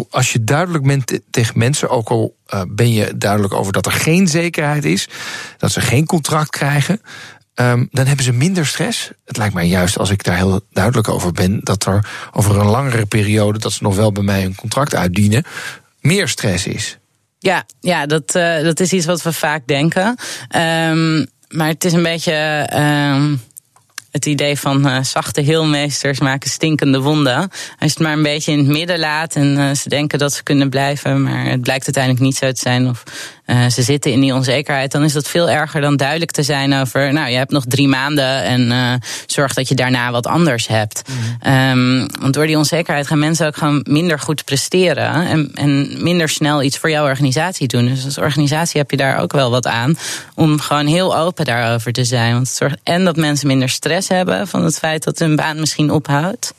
Als 0.09 0.31
je 0.33 0.43
duidelijk 0.43 0.83
bent 0.83 1.07
te- 1.07 1.21
tegen 1.31 1.57
mensen, 1.57 1.89
ook 1.89 2.09
al 2.09 2.35
eh, 2.45 2.61
ben 2.67 2.91
je 2.93 3.13
duidelijk 3.17 3.53
over 3.53 3.73
dat 3.73 3.85
er 3.85 3.91
geen 3.91 4.27
zekerheid 4.27 4.85
is, 4.85 5.07
dat 5.57 5.71
ze 5.71 5.81
geen 5.81 6.05
contract 6.05 6.49
krijgen, 6.49 7.01
ehm, 7.53 7.85
dan 7.91 8.05
hebben 8.05 8.25
ze 8.25 8.33
minder 8.33 8.65
stress. 8.65 9.11
Het 9.25 9.37
lijkt 9.37 9.53
mij 9.53 9.67
juist, 9.67 9.97
als 9.97 10.09
ik 10.09 10.23
daar 10.23 10.35
heel 10.35 10.61
duidelijk 10.71 11.09
over 11.09 11.31
ben, 11.31 11.59
dat 11.63 11.85
er 11.85 12.05
over 12.31 12.59
een 12.59 12.69
langere 12.69 13.05
periode, 13.05 13.59
dat 13.59 13.71
ze 13.71 13.83
nog 13.83 13.95
wel 13.95 14.11
bij 14.11 14.23
mij 14.23 14.45
een 14.45 14.55
contract 14.55 14.95
uitdienen, 14.95 15.43
meer 16.01 16.27
stress 16.27 16.67
is. 16.67 16.97
Ja, 17.39 17.65
ja 17.79 18.05
dat, 18.05 18.35
eh, 18.35 18.63
dat 18.63 18.79
is 18.79 18.93
iets 18.93 19.05
wat 19.05 19.21
we 19.21 19.33
vaak 19.33 19.67
denken. 19.67 20.15
Ehm, 20.49 21.25
maar 21.49 21.67
het 21.67 21.85
is 21.85 21.93
een 21.93 22.03
beetje 22.03 22.33
ehm, 22.69 23.35
het 24.13 24.25
idee 24.25 24.59
van 24.59 24.87
eh, 24.87 25.03
zachte 25.03 25.41
heelmeesters 25.41 26.19
maken 26.19 26.49
stinkende 26.49 26.99
wonden. 26.99 27.37
Als 27.39 27.51
je 27.77 27.85
het 27.85 27.99
maar 27.99 28.13
een 28.13 28.23
beetje 28.23 28.51
in 28.51 28.57
het 28.57 28.67
midden 28.67 28.99
laat 28.99 29.35
en 29.35 29.57
eh, 29.57 29.75
ze 29.75 29.89
denken 29.89 30.19
dat 30.19 30.33
ze 30.33 30.43
kunnen 30.43 30.69
blijven, 30.69 31.23
maar 31.23 31.45
het 31.45 31.61
blijkt 31.61 31.83
uiteindelijk 31.83 32.23
niet 32.23 32.35
zo 32.35 32.51
te 32.51 32.59
zijn. 32.59 32.89
Of 32.89 33.03
eh, 33.45 33.67
ze 33.67 33.81
zitten 33.81 34.11
in 34.11 34.19
die 34.19 34.33
onzekerheid, 34.33 34.91
dan 34.91 35.03
is 35.03 35.13
dat 35.13 35.27
veel 35.27 35.49
erger 35.49 35.81
dan 35.81 35.97
duidelijk 35.97 36.31
te 36.31 36.43
zijn 36.43 36.73
over, 36.73 37.13
nou, 37.13 37.29
je 37.29 37.37
hebt 37.37 37.51
nog 37.51 37.63
drie 37.67 37.87
maanden 37.87 38.43
en 38.43 38.71
eh, 38.71 38.93
zorg 39.25 39.53
dat 39.53 39.67
je 39.67 39.75
daarna 39.75 40.11
wat 40.11 40.27
anders 40.27 40.67
hebt. 40.67 41.01
Ehm, 41.41 42.07
want 42.19 42.33
door 42.33 42.47
die 42.47 42.57
onzekerheid 42.57 43.07
gaan 43.07 43.19
mensen 43.19 43.47
ook 43.47 43.57
gewoon 43.57 43.85
minder 43.89 44.19
goed 44.19 44.45
presteren 44.45 45.27
en, 45.27 45.51
en 45.53 46.03
minder 46.03 46.29
snel 46.29 46.63
iets 46.63 46.77
voor 46.77 46.89
jouw 46.89 47.05
organisatie 47.05 47.67
doen. 47.67 47.85
Dus 47.85 48.05
als 48.05 48.17
organisatie 48.17 48.79
heb 48.79 48.91
je 48.91 48.97
daar 48.97 49.19
ook 49.19 49.31
wel 49.31 49.51
wat 49.51 49.67
aan 49.67 49.97
om 50.35 50.59
gewoon 50.59 50.85
heel 50.85 51.17
open 51.17 51.45
daarover 51.45 51.91
te 51.91 52.03
zijn. 52.03 52.33
Want 52.33 52.47
het 52.47 52.55
zorgt 52.55 52.79
en 52.83 53.05
dat 53.05 53.15
mensen 53.15 53.47
minder 53.47 53.69
stress 53.69 54.07
hebben 54.07 54.47
van 54.47 54.63
het 54.63 54.77
feit 54.77 55.03
dat 55.03 55.19
hun 55.19 55.35
baan 55.35 55.59
misschien 55.59 55.91
ophoudt. 55.91 56.53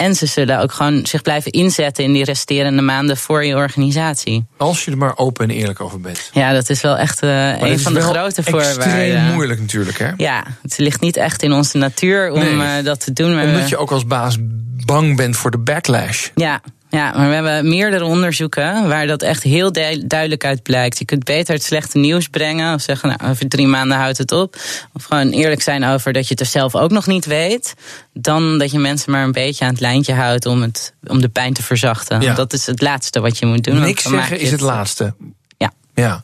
En 0.00 0.14
ze 0.14 0.26
zullen 0.26 0.60
ook 0.60 0.72
gewoon 0.72 1.06
zich 1.06 1.22
blijven 1.22 1.52
inzetten 1.52 2.04
in 2.04 2.12
die 2.12 2.24
resterende 2.24 2.82
maanden 2.82 3.16
voor 3.16 3.44
je 3.44 3.54
organisatie. 3.54 4.44
Als 4.56 4.84
je 4.84 4.90
er 4.90 4.96
maar 4.96 5.16
open 5.16 5.48
en 5.48 5.54
eerlijk 5.56 5.80
over 5.80 6.00
bent. 6.00 6.30
Ja, 6.32 6.52
dat 6.52 6.70
is 6.70 6.80
wel 6.80 6.96
echt 6.96 7.22
eh, 7.22 7.48
een 7.60 7.66
is 7.66 7.82
van 7.82 7.94
de 7.94 8.00
grote 8.00 8.42
Extreem 8.42 8.62
voorwaarden. 8.62 9.32
moeilijk 9.34 9.60
natuurlijk, 9.60 9.98
hè? 9.98 10.10
Ja, 10.16 10.44
het 10.62 10.78
ligt 10.78 11.00
niet 11.00 11.16
echt 11.16 11.42
in 11.42 11.52
onze 11.52 11.76
natuur 11.78 12.30
om 12.32 12.38
Nee. 12.38 12.60
eh, 12.78 12.84
dat 12.84 13.00
te 13.04 13.12
doen. 13.12 13.36
we- 13.36 13.42
Omdat 13.46 13.68
je 13.68 13.76
ook 13.76 13.90
als 13.90 14.06
baas 14.06 14.36
bang 14.84 15.16
bent 15.16 15.36
voor 15.36 15.50
de 15.50 15.58
backlash. 15.58 16.28
Ja, 16.34 16.60
ja, 16.90 17.12
maar 17.16 17.28
we 17.28 17.34
hebben 17.34 17.68
meerdere 17.68 18.04
onderzoeken 18.04 18.88
waar 18.88 19.06
dat 19.06 19.22
echt 19.22 19.42
heel 19.42 19.72
du- 19.72 20.06
duidelijk 20.06 20.44
uit 20.44 20.62
blijkt. 20.62 20.98
Je 20.98 21.04
kunt 21.04 21.24
beter 21.24 21.54
het 21.54 21.62
slechte 21.62 21.98
nieuws 21.98 22.28
brengen 22.28 22.74
of 22.74 22.80
zeggen, 22.80 23.08
nou, 23.08 23.30
over 23.30 23.48
drie 23.48 23.66
maanden 23.66 23.98
houdt 23.98 24.18
het 24.18 24.32
op. 24.32 24.56
Of 24.92 25.04
gewoon 25.04 25.30
eerlijk 25.30 25.62
zijn 25.62 25.84
over 25.84 26.12
dat 26.12 26.24
je 26.24 26.30
het 26.30 26.40
er 26.40 26.46
zelf 26.46 26.74
ook 26.74 26.90
nog 26.90 27.06
niet 27.06 27.24
weet. 27.24 27.74
Dan 28.12 28.58
dat 28.58 28.70
je 28.70 28.78
mensen 28.78 29.12
maar 29.12 29.24
een 29.24 29.32
beetje 29.32 29.64
aan 29.64 29.70
het 29.70 29.80
lijntje 29.80 30.14
houdt 30.14 30.46
om, 30.46 30.62
het, 30.62 30.94
om 31.06 31.20
de 31.20 31.28
pijn 31.28 31.52
te 31.52 31.62
verzachten. 31.62 32.20
Ja. 32.20 32.34
Dat 32.34 32.52
is 32.52 32.66
het 32.66 32.80
laatste 32.80 33.20
wat 33.20 33.38
je 33.38 33.46
moet 33.46 33.64
doen. 33.64 33.80
Niks 33.80 34.02
zeggen 34.02 34.40
is 34.40 34.50
het 34.50 34.60
laatste. 34.60 35.14
Ja. 35.56 35.72
Ja. 35.94 36.22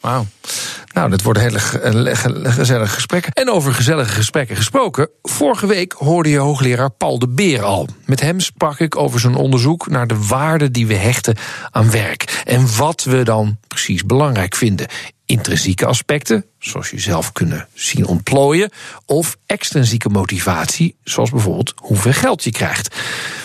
Wauw. 0.00 0.26
Nou, 0.98 1.10
dat 1.10 1.22
wordt 1.22 1.38
hele 1.38 1.58
ge- 1.58 1.92
le- 1.92 2.16
ge- 2.16 2.40
gezellige 2.44 2.94
gesprekken. 2.94 3.32
En 3.32 3.50
over 3.50 3.74
gezellige 3.74 4.12
gesprekken 4.12 4.56
gesproken. 4.56 5.08
Vorige 5.22 5.66
week 5.66 5.92
hoorde 5.92 6.28
je 6.28 6.38
hoogleraar 6.38 6.90
Paul 6.90 7.18
de 7.18 7.28
Beer 7.28 7.62
al. 7.62 7.88
Met 8.06 8.20
hem 8.20 8.40
sprak 8.40 8.80
ik 8.80 8.96
over 8.96 9.20
zijn 9.20 9.34
onderzoek 9.34 9.88
naar 9.88 10.06
de 10.06 10.26
waarde 10.26 10.70
die 10.70 10.86
we 10.86 10.94
hechten 10.94 11.36
aan 11.70 11.90
werk. 11.90 12.42
En 12.44 12.76
wat 12.76 13.04
we 13.04 13.22
dan 13.22 13.58
precies 13.68 14.04
belangrijk 14.04 14.54
vinden. 14.54 14.86
Intrinsieke 15.26 15.86
aspecten, 15.86 16.44
zoals 16.58 16.90
je 16.90 17.00
zelf 17.00 17.32
kunnen 17.32 17.68
zien 17.74 18.06
ontplooien. 18.06 18.70
Of 19.06 19.36
extrinsieke 19.46 20.08
motivatie, 20.08 20.96
zoals 21.04 21.30
bijvoorbeeld 21.30 21.72
hoeveel 21.76 22.12
geld 22.12 22.44
je 22.44 22.50
krijgt. 22.50 22.96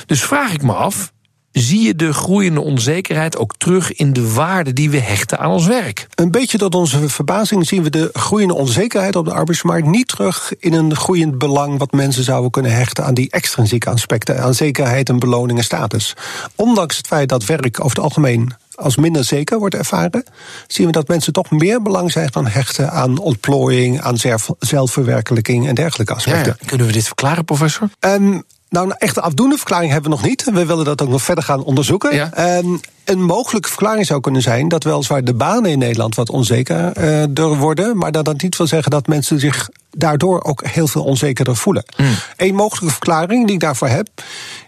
Dus 0.05 0.23
vraag 0.23 0.53
ik 0.53 0.61
me 0.61 0.73
af, 0.73 1.12
zie 1.53 1.81
je 1.81 1.95
de 1.95 2.13
groeiende 2.13 2.61
onzekerheid 2.61 3.37
ook 3.37 3.53
terug 3.57 3.93
in 3.93 4.13
de 4.13 4.33
waarde 4.33 4.73
die 4.73 4.89
we 4.89 4.99
hechten 4.99 5.39
aan 5.39 5.51
ons 5.51 5.65
werk. 5.65 6.07
Een 6.15 6.31
beetje 6.31 6.57
tot 6.57 6.75
onze 6.75 7.09
verbazing 7.09 7.67
zien 7.67 7.83
we 7.83 7.89
de 7.89 8.09
groeiende 8.13 8.53
onzekerheid 8.53 9.15
op 9.15 9.25
de 9.25 9.33
arbeidsmarkt 9.33 9.87
niet 9.87 10.07
terug 10.07 10.53
in 10.59 10.73
een 10.73 10.95
groeiend 10.95 11.37
belang 11.37 11.79
wat 11.79 11.91
mensen 11.91 12.23
zouden 12.23 12.51
kunnen 12.51 12.73
hechten 12.73 13.05
aan 13.05 13.13
die 13.13 13.31
extrinsieke 13.31 13.89
aspecten, 13.89 14.43
aan 14.43 14.53
zekerheid 14.53 15.09
en 15.09 15.19
beloning 15.19 15.57
en 15.57 15.63
status. 15.63 16.13
Ondanks 16.55 16.97
het 16.97 17.07
feit 17.07 17.29
dat 17.29 17.45
werk 17.45 17.79
over 17.79 17.95
het 17.95 18.05
algemeen 18.05 18.53
als 18.75 18.95
minder 18.95 19.23
zeker 19.23 19.59
wordt 19.59 19.75
ervaren, 19.75 20.23
zien 20.67 20.85
we 20.85 20.91
dat 20.91 21.07
mensen 21.07 21.33
toch 21.33 21.51
meer 21.51 21.81
belang 21.81 22.11
zijn 22.11 22.33
gaan 22.33 22.47
hechten 22.47 22.91
aan 22.91 23.17
ontplooiing, 23.17 24.01
aan 24.01 24.17
zelfverwerkelijking 24.59 25.67
en 25.67 25.75
dergelijke 25.75 26.13
aspecten. 26.13 26.57
Kunnen 26.65 26.87
we 26.87 26.93
dit 26.93 27.05
verklaren, 27.05 27.45
professor? 27.45 27.89
Um, 27.99 28.43
nou, 28.73 28.89
een 28.89 28.97
echte 28.97 29.21
afdoende 29.21 29.57
verklaring 29.57 29.91
hebben 29.91 30.11
we 30.11 30.17
nog 30.17 30.25
niet. 30.25 30.43
We 30.43 30.65
willen 30.65 30.85
dat 30.85 31.01
ook 31.01 31.09
nog 31.09 31.21
verder 31.21 31.43
gaan 31.43 31.63
onderzoeken. 31.63 32.15
Ja. 32.15 32.57
Um, 32.57 32.79
een 33.03 33.21
mogelijke 33.21 33.69
verklaring 33.69 34.05
zou 34.05 34.19
kunnen 34.19 34.41
zijn 34.41 34.67
dat 34.67 34.83
weliswaar 34.83 35.23
de 35.23 35.33
banen 35.33 35.71
in 35.71 35.77
Nederland 35.77 36.15
wat 36.15 36.29
onzekerder 36.29 37.29
uh, 37.39 37.59
worden, 37.59 37.97
maar 37.97 38.11
dat 38.11 38.25
dat 38.25 38.41
niet 38.41 38.57
wil 38.57 38.67
zeggen 38.67 38.91
dat 38.91 39.07
mensen 39.07 39.39
zich 39.39 39.69
daardoor 39.91 40.43
ook 40.43 40.67
heel 40.67 40.87
veel 40.87 41.03
onzekerder 41.03 41.55
voelen. 41.55 41.83
Mm. 41.97 42.15
Een 42.37 42.55
mogelijke 42.55 42.91
verklaring 42.91 43.45
die 43.45 43.55
ik 43.55 43.61
daarvoor 43.61 43.87
heb, 43.87 44.09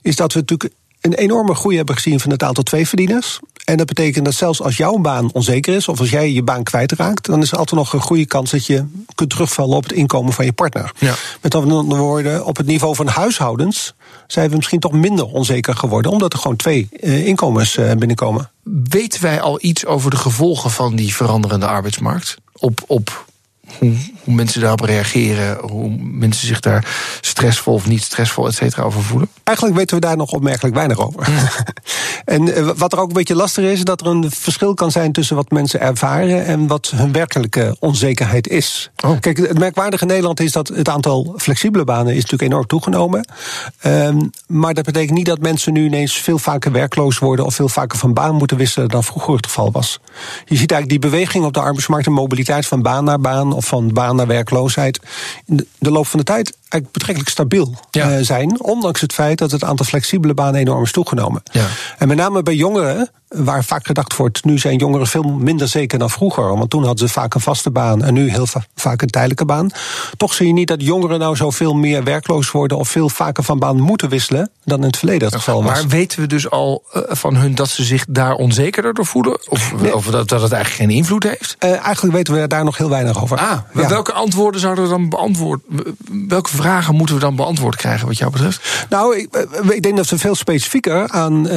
is 0.01 0.15
dat 0.15 0.33
we 0.33 0.39
natuurlijk 0.39 0.73
een 1.05 1.13
enorme 1.13 1.55
groei 1.55 1.75
hebben 1.75 1.95
gezien 1.95 2.19
van 2.19 2.31
het 2.31 2.43
aantal 2.43 2.63
tweeverdieners. 2.63 3.39
En 3.65 3.77
dat 3.77 3.87
betekent 3.87 4.25
dat 4.25 4.33
zelfs 4.33 4.61
als 4.61 4.77
jouw 4.77 4.97
baan 4.97 5.29
onzeker 5.33 5.75
is, 5.75 5.87
of 5.87 5.99
als 5.99 6.09
jij 6.09 6.31
je 6.31 6.43
baan 6.43 6.63
kwijtraakt, 6.63 7.25
dan 7.25 7.41
is 7.41 7.51
er 7.51 7.57
altijd 7.57 7.79
nog 7.79 7.93
een 7.93 8.01
goede 8.01 8.25
kans 8.25 8.51
dat 8.51 8.65
je 8.65 8.85
kunt 9.15 9.29
terugvallen 9.29 9.77
op 9.77 9.83
het 9.83 9.91
inkomen 9.91 10.33
van 10.33 10.45
je 10.45 10.53
partner. 10.53 10.91
Ja. 10.97 11.13
Met 11.41 11.55
andere 11.55 11.95
woorden, 11.95 12.45
op 12.45 12.57
het 12.57 12.65
niveau 12.65 12.95
van 12.95 13.07
huishoudens 13.07 13.93
zijn 14.27 14.49
we 14.49 14.55
misschien 14.55 14.79
toch 14.79 14.91
minder 14.91 15.25
onzeker 15.25 15.75
geworden, 15.75 16.11
omdat 16.11 16.33
er 16.33 16.39
gewoon 16.39 16.57
twee 16.57 16.89
uh, 16.99 17.27
inkomens 17.27 17.77
uh, 17.77 17.91
binnenkomen. 17.91 18.49
Weten 18.63 19.21
wij 19.21 19.41
al 19.41 19.57
iets 19.61 19.85
over 19.85 20.09
de 20.09 20.17
gevolgen 20.17 20.71
van 20.71 20.95
die 20.95 21.15
veranderende 21.15 21.67
arbeidsmarkt? 21.67 22.37
Op, 22.53 22.83
op 22.87 23.25
hoe, 24.25 24.33
mensen 24.33 24.61
daarop 24.61 24.79
reageren, 24.79 25.57
hoe 25.69 25.95
mensen 25.99 26.47
zich 26.47 26.59
daar 26.59 26.87
stressvol 27.21 27.73
of 27.73 27.87
niet 27.87 28.03
stressvol, 28.03 28.47
et 28.47 28.55
cetera, 28.55 28.83
over 28.83 29.03
voelen? 29.03 29.29
Eigenlijk 29.43 29.77
weten 29.77 29.95
we 29.95 30.01
daar 30.01 30.17
nog 30.17 30.31
opmerkelijk 30.31 30.75
weinig 30.75 30.99
over. 30.99 31.27
en 32.25 32.55
eh, 32.55 32.69
wat 32.75 32.93
er 32.93 32.99
ook 32.99 33.07
een 33.07 33.13
beetje 33.13 33.35
lastig 33.35 33.63
is, 33.63 33.83
dat 33.83 34.01
er 34.01 34.07
een 34.07 34.31
verschil 34.31 34.73
kan 34.73 34.91
zijn 34.91 35.11
tussen 35.11 35.35
wat 35.35 35.51
mensen 35.51 35.79
ervaren 35.79 36.45
en 36.45 36.67
wat 36.67 36.91
hun 36.95 37.11
werkelijke 37.11 37.75
onzekerheid 37.79 38.47
is. 38.47 38.91
Oh. 39.05 39.19
Kijk, 39.19 39.37
het 39.37 39.59
merkwaardige 39.59 40.03
in 40.03 40.09
Nederland 40.09 40.39
is 40.39 40.51
dat 40.51 40.67
het 40.67 40.89
aantal 40.89 41.33
flexibele 41.37 41.83
banen 41.83 42.13
is 42.13 42.21
natuurlijk 42.21 42.51
enorm 42.51 42.67
toegenomen. 42.67 43.27
Um, 43.85 44.29
maar 44.47 44.73
dat 44.73 44.85
betekent 44.85 45.17
niet 45.17 45.25
dat 45.25 45.39
mensen 45.39 45.73
nu 45.73 45.85
ineens 45.85 46.13
veel 46.13 46.39
vaker 46.39 46.71
werkloos 46.71 47.17
worden 47.17 47.45
of 47.45 47.55
veel 47.55 47.69
vaker 47.69 47.97
van 47.97 48.13
baan 48.13 48.35
moeten 48.35 48.57
wisselen 48.57 48.89
dan 48.89 49.03
vroeger 49.03 49.35
het 49.35 49.45
geval 49.45 49.71
was. 49.71 49.99
Je 50.45 50.57
ziet 50.57 50.71
eigenlijk 50.71 51.01
die 51.01 51.11
beweging 51.11 51.45
op 51.45 51.53
de 51.53 51.59
arbeidsmarkt, 51.59 52.05
de 52.05 52.11
mobiliteit 52.11 52.65
van 52.65 52.81
baan 52.81 53.03
naar 53.03 53.19
baan 53.19 53.53
of 53.53 53.65
van 53.65 53.93
baan 53.93 54.14
naar 54.15 54.27
werkloosheid, 54.27 54.99
in 55.45 55.67
de 55.79 55.91
loop 55.91 56.07
van 56.07 56.19
de 56.19 56.25
tijd 56.25 56.57
eigenlijk 56.75 56.91
betrekkelijk 56.91 57.29
stabiel 57.29 57.75
ja. 57.91 58.17
uh, 58.17 58.25
zijn. 58.25 58.61
Ondanks 58.61 59.01
het 59.01 59.13
feit 59.13 59.37
dat 59.37 59.51
het 59.51 59.63
aantal 59.63 59.85
flexibele 59.85 60.33
banen 60.33 60.59
enorm 60.59 60.83
is 60.83 60.91
toegenomen. 60.91 61.43
Ja. 61.51 61.67
En 61.97 62.07
met 62.07 62.17
name 62.17 62.43
bij 62.43 62.55
jongeren 62.55 63.09
waar 63.27 63.63
vaak 63.63 63.85
gedacht 63.85 64.15
wordt, 64.15 64.45
nu 64.45 64.57
zijn 64.57 64.77
jongeren 64.77 65.07
veel 65.07 65.23
minder 65.23 65.67
zeker 65.67 65.99
dan 65.99 66.09
vroeger. 66.09 66.57
Want 66.57 66.69
toen 66.69 66.83
hadden 66.83 67.07
ze 67.07 67.13
vaak 67.13 67.33
een 67.33 67.41
vaste 67.41 67.71
baan 67.71 68.03
en 68.03 68.13
nu 68.13 68.29
heel 68.29 68.47
vaak 68.75 69.01
een 69.01 69.07
tijdelijke 69.07 69.45
baan. 69.45 69.69
Toch 70.17 70.33
zie 70.33 70.47
je 70.47 70.53
niet 70.53 70.67
dat 70.67 70.81
jongeren 70.81 71.19
nou 71.19 71.35
zoveel 71.35 71.73
meer 71.73 72.03
werkloos 72.03 72.51
worden 72.51 72.77
of 72.77 72.89
veel 72.89 73.09
vaker 73.09 73.43
van 73.43 73.59
baan 73.59 73.79
moeten 73.79 74.09
wisselen 74.09 74.49
dan 74.65 74.79
in 74.79 74.85
het 74.85 74.97
verleden 74.97 75.27
het 75.27 75.35
geval 75.35 75.63
was. 75.63 75.73
Maar 75.73 75.87
weten 75.87 76.19
we 76.19 76.27
dus 76.27 76.49
al 76.49 76.83
eh, 76.91 77.01
van 77.07 77.35
hun 77.35 77.55
dat 77.55 77.69
ze 77.69 77.83
zich 77.83 78.05
daar 78.09 78.33
onzekerder 78.33 78.93
door 78.93 79.05
voelen? 79.05 79.49
Of, 79.49 79.73
of 79.93 80.05
dat, 80.05 80.29
dat 80.29 80.41
het 80.41 80.51
eigenlijk 80.51 80.83
geen 80.83 80.97
invloed 80.97 81.23
heeft? 81.23 81.55
Uh, 81.59 81.69
eigenlijk 81.69 82.15
weten 82.15 82.33
we 82.33 82.47
daar 82.47 82.63
nog 82.63 82.77
heel 82.77 82.89
weinig 82.89 83.21
over. 83.21 83.37
Ah, 83.37 83.59
welke 83.71 84.13
antwoorden 84.13 84.61
zouden 84.61 84.83
we 84.83 84.89
dan 84.89 85.09
beantwoorden? 85.09 85.65
Welke 86.27 86.49
vragen 86.49 86.95
moeten 86.95 87.15
we 87.15 87.21
dan 87.21 87.35
beantwoord 87.35 87.75
krijgen 87.75 88.07
wat 88.07 88.17
jou 88.17 88.31
betreft? 88.31 88.85
Nou, 88.89 89.17
ik, 89.17 89.33
eh, 89.33 89.69
ik 89.69 89.83
denk 89.83 89.97
dat 89.97 90.09
we 90.09 90.17
veel 90.17 90.35
specifieker 90.35 91.09
aan 91.09 91.47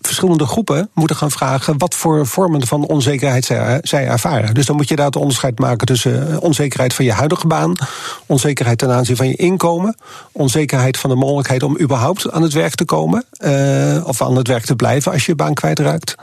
verschillende 0.00 0.46
groepen 0.46 0.90
moeten 0.94 1.16
gaan 1.16 1.30
vragen 1.30 1.78
wat 1.78 1.94
voor 1.94 2.26
vormen 2.26 2.66
van 2.66 2.86
onzekerheid 2.86 3.44
zij, 3.44 3.78
zij, 3.82 4.06
ervaren. 4.06 4.54
Dus 4.54 4.66
dan 4.66 4.76
moet 4.76 4.88
je 4.88 4.96
daar 4.96 5.06
het 5.06 5.16
onderscheid 5.16 5.58
maken 5.58 5.86
tussen 5.86 6.30
eh, 6.30 6.42
onzekerheid 6.42 6.94
van 6.94 7.04
je 7.04 7.12
huidige 7.12 7.46
baan, 7.46 7.72
onzekerheid 8.26 8.78
ten 8.78 8.90
aanzien 8.90 9.16
van 9.16 9.28
je 9.28 9.36
inkomen, 9.36 9.96
onzekerheid 10.32 10.96
van 10.98 11.10
de 11.10 11.16
mogelijkheid 11.16 11.62
om 11.62 11.78
überhaupt 11.80 12.30
aan 12.30 12.42
het 12.42 12.52
werk 12.52 12.74
te 12.74 12.84
komen 12.84 13.24
uh, 13.38 14.06
of 14.06 14.22
aan 14.22 14.36
het 14.36 14.48
werk 14.48 14.64
te 14.64 14.76
blijven 14.76 15.12
als 15.12 15.24
je 15.24 15.30
je 15.30 15.36
baan 15.36 15.54
kwijtraakt. 15.54 16.14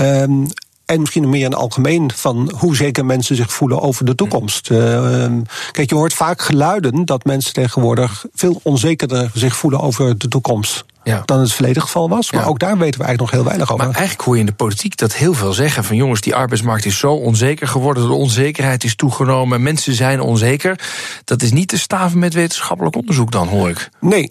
Um, 0.00 0.46
en 0.84 1.00
misschien 1.00 1.28
meer 1.28 1.44
in 1.44 1.50
het 1.50 1.60
algemeen 1.60 2.10
van 2.14 2.52
hoe 2.56 2.76
zeker 2.76 3.04
mensen 3.04 3.36
zich 3.36 3.52
voelen 3.52 3.80
over 3.80 4.04
de 4.04 4.14
toekomst. 4.14 4.70
Uh, 4.70 5.26
kijk, 5.70 5.88
je 5.88 5.94
hoort 5.94 6.14
vaak 6.14 6.42
geluiden 6.42 7.04
dat 7.04 7.24
mensen 7.24 7.52
tegenwoordig 7.52 8.24
veel 8.34 8.60
onzekerder 8.62 9.30
zich 9.34 9.56
voelen 9.56 9.80
over 9.80 10.18
de 10.18 10.28
toekomst. 10.28 10.84
Ja. 11.04 11.22
dan 11.24 11.40
het 11.40 11.52
verleden 11.52 11.82
geval 11.82 12.08
was. 12.08 12.32
Maar 12.32 12.46
ook 12.46 12.58
daar 12.58 12.78
weten 12.78 13.00
we 13.00 13.06
eigenlijk 13.06 13.20
nog 13.20 13.30
heel 13.30 13.44
weinig 13.44 13.72
over. 13.72 13.86
Maar 13.86 13.94
eigenlijk 13.94 14.24
hoor 14.24 14.34
je 14.34 14.40
in 14.40 14.46
de 14.46 14.52
politiek 14.52 14.96
dat 14.96 15.14
heel 15.14 15.34
veel 15.34 15.52
zeggen: 15.52 15.84
van 15.84 15.96
jongens, 15.96 16.20
die 16.20 16.34
arbeidsmarkt 16.34 16.84
is 16.84 16.98
zo 16.98 17.12
onzeker 17.12 17.68
geworden, 17.68 18.06
de 18.06 18.12
onzekerheid 18.12 18.84
is 18.84 18.96
toegenomen, 18.96 19.62
mensen 19.62 19.94
zijn 19.94 20.20
onzeker. 20.20 20.78
Dat 21.24 21.42
is 21.42 21.52
niet 21.52 21.68
te 21.68 21.78
staven 21.78 22.18
met 22.18 22.34
wetenschappelijk 22.34 22.96
onderzoek, 22.96 23.30
dan 23.30 23.48
hoor 23.48 23.68
ik. 23.68 23.88
Nee, 24.00 24.30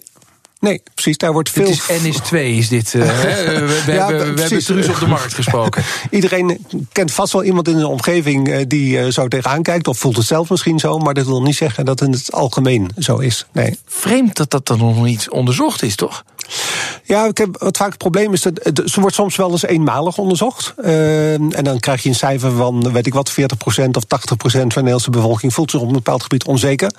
Nee, 0.64 0.82
precies. 0.94 1.16
Daar 1.16 1.32
wordt 1.32 1.50
veel. 1.50 1.64
Dit 1.64 1.74
is 1.88 2.02
N 2.02 2.06
is 2.06 2.16
2, 2.16 2.56
is 2.56 2.68
dit. 2.68 2.94
Uh, 3.04 3.06
we, 3.06 3.82
we, 3.86 3.92
ja, 3.92 4.06
hebben, 4.06 4.34
we 4.34 4.40
hebben 4.40 4.64
truus 4.64 4.88
op 4.88 4.98
de 4.98 5.06
markt 5.06 5.34
gesproken. 5.40 5.82
Iedereen 6.10 6.66
kent 6.92 7.12
vast 7.12 7.32
wel 7.32 7.44
iemand 7.44 7.68
in 7.68 7.78
de 7.78 7.88
omgeving 7.88 8.48
uh, 8.48 8.64
die 8.68 8.98
uh, 8.98 9.10
zo 9.10 9.28
tegenaan 9.28 9.62
kijkt, 9.62 9.88
of 9.88 9.98
voelt 9.98 10.16
het 10.16 10.26
zelf 10.26 10.50
misschien 10.50 10.78
zo, 10.78 10.98
maar 10.98 11.14
dat 11.14 11.26
wil 11.26 11.42
niet 11.42 11.56
zeggen 11.56 11.84
dat 11.84 11.98
het 11.98 12.08
in 12.08 12.14
het 12.14 12.32
algemeen 12.32 12.90
zo 12.98 13.18
is. 13.18 13.46
Nee. 13.52 13.78
Vreemd 13.86 14.36
dat 14.36 14.50
dat 14.50 14.66
dan 14.66 14.78
nog 14.78 15.02
niet 15.02 15.30
onderzocht 15.30 15.82
is, 15.82 15.96
toch? 15.96 16.24
Ja, 17.04 17.26
ik 17.26 17.38
heb, 17.38 17.56
wat 17.58 17.76
vaak 17.76 17.88
het 17.88 17.98
probleem 17.98 18.32
is 18.32 18.42
dat 18.42 18.60
het, 18.62 18.82
ze 18.84 19.00
wordt 19.00 19.16
soms 19.16 19.36
wel 19.36 19.50
eens 19.50 19.64
eenmalig 19.64 20.18
onderzocht. 20.18 20.74
Uh, 20.84 21.32
en 21.32 21.64
dan 21.64 21.78
krijg 21.80 22.02
je 22.02 22.08
een 22.08 22.14
cijfer 22.14 22.52
van, 22.52 22.92
weet 22.92 23.06
ik 23.06 23.14
wat, 23.14 23.32
40% 23.32 23.34
of 23.34 24.04
80% 24.04 24.06
van 24.40 24.68
de 24.68 24.68
Nederlandse 24.74 25.10
bevolking 25.10 25.54
voelt 25.54 25.70
zich 25.70 25.80
op 25.80 25.86
een 25.86 25.92
bepaald 25.92 26.22
gebied 26.22 26.44
onzeker. 26.44 26.92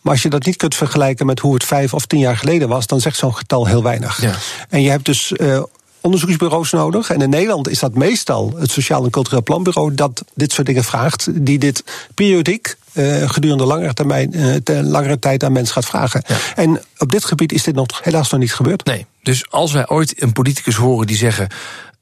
Maar 0.00 0.12
als 0.12 0.22
je 0.22 0.28
dat 0.28 0.44
niet 0.44 0.56
kunt 0.56 0.74
vergelijken 0.74 1.26
met 1.26 1.40
hoe 1.40 1.54
het 1.54 1.64
vijf 1.64 1.94
of 1.94 2.06
tien 2.06 2.18
jaar 2.18 2.36
geleden 2.36 2.68
was, 2.68 2.86
dan 2.86 3.00
zegt 3.00 3.16
zo'n 3.16 3.36
getal 3.36 3.66
heel 3.66 3.82
weinig. 3.82 4.22
Ja. 4.22 4.34
En 4.68 4.82
je 4.82 4.90
hebt 4.90 5.04
dus 5.04 5.32
uh, 5.36 5.62
onderzoeksbureaus 6.00 6.70
nodig. 6.70 7.10
En 7.10 7.22
in 7.22 7.30
Nederland 7.30 7.68
is 7.68 7.78
dat 7.78 7.94
meestal 7.94 8.54
het 8.58 8.70
Sociaal 8.70 9.04
en 9.04 9.10
Cultureel 9.10 9.42
Planbureau 9.42 9.94
dat 9.94 10.24
dit 10.34 10.52
soort 10.52 10.66
dingen 10.66 10.84
vraagt, 10.84 11.28
die 11.32 11.58
dit 11.58 11.84
periodiek 12.14 12.76
uh, 12.92 13.30
gedurende 13.30 13.64
langere, 13.64 13.94
termijn, 13.94 14.36
uh, 14.36 14.80
langere 14.82 15.18
tijd 15.18 15.44
aan 15.44 15.52
mensen 15.52 15.74
gaat 15.74 15.86
vragen. 15.86 16.22
Ja. 16.26 16.36
En 16.54 16.80
op 16.98 17.10
dit 17.10 17.24
gebied 17.24 17.52
is 17.52 17.62
dit 17.62 17.74
nog 17.74 17.86
helaas 18.02 18.30
nog 18.30 18.40
niet 18.40 18.54
gebeurd. 18.54 18.84
Nee, 18.84 19.06
dus 19.22 19.50
als 19.50 19.72
wij 19.72 19.88
ooit 19.88 20.22
een 20.22 20.32
politicus 20.32 20.76
horen 20.76 21.06
die 21.06 21.16
zeggen. 21.16 21.48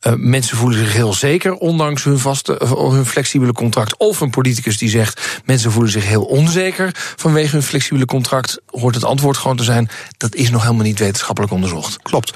Uh, 0.06 0.12
mensen 0.16 0.56
voelen 0.56 0.78
zich 0.78 0.92
heel 0.92 1.12
zeker, 1.12 1.54
ondanks 1.54 2.04
hun, 2.04 2.18
vaste, 2.18 2.60
hun 2.76 3.06
flexibele 3.06 3.52
contract. 3.52 3.96
Of 3.96 4.20
een 4.20 4.30
politicus 4.30 4.78
die 4.78 4.88
zegt: 4.88 5.40
mensen 5.44 5.72
voelen 5.72 5.92
zich 5.92 6.06
heel 6.06 6.24
onzeker 6.24 6.90
vanwege 7.16 7.50
hun 7.50 7.62
flexibele 7.62 8.04
contract. 8.04 8.60
Hoort 8.66 8.94
het 8.94 9.04
antwoord 9.04 9.36
gewoon 9.36 9.56
te 9.56 9.64
zijn: 9.64 9.88
dat 10.16 10.34
is 10.34 10.50
nog 10.50 10.62
helemaal 10.62 10.84
niet 10.84 10.98
wetenschappelijk 10.98 11.52
onderzocht. 11.52 12.02
Klopt. 12.02 12.34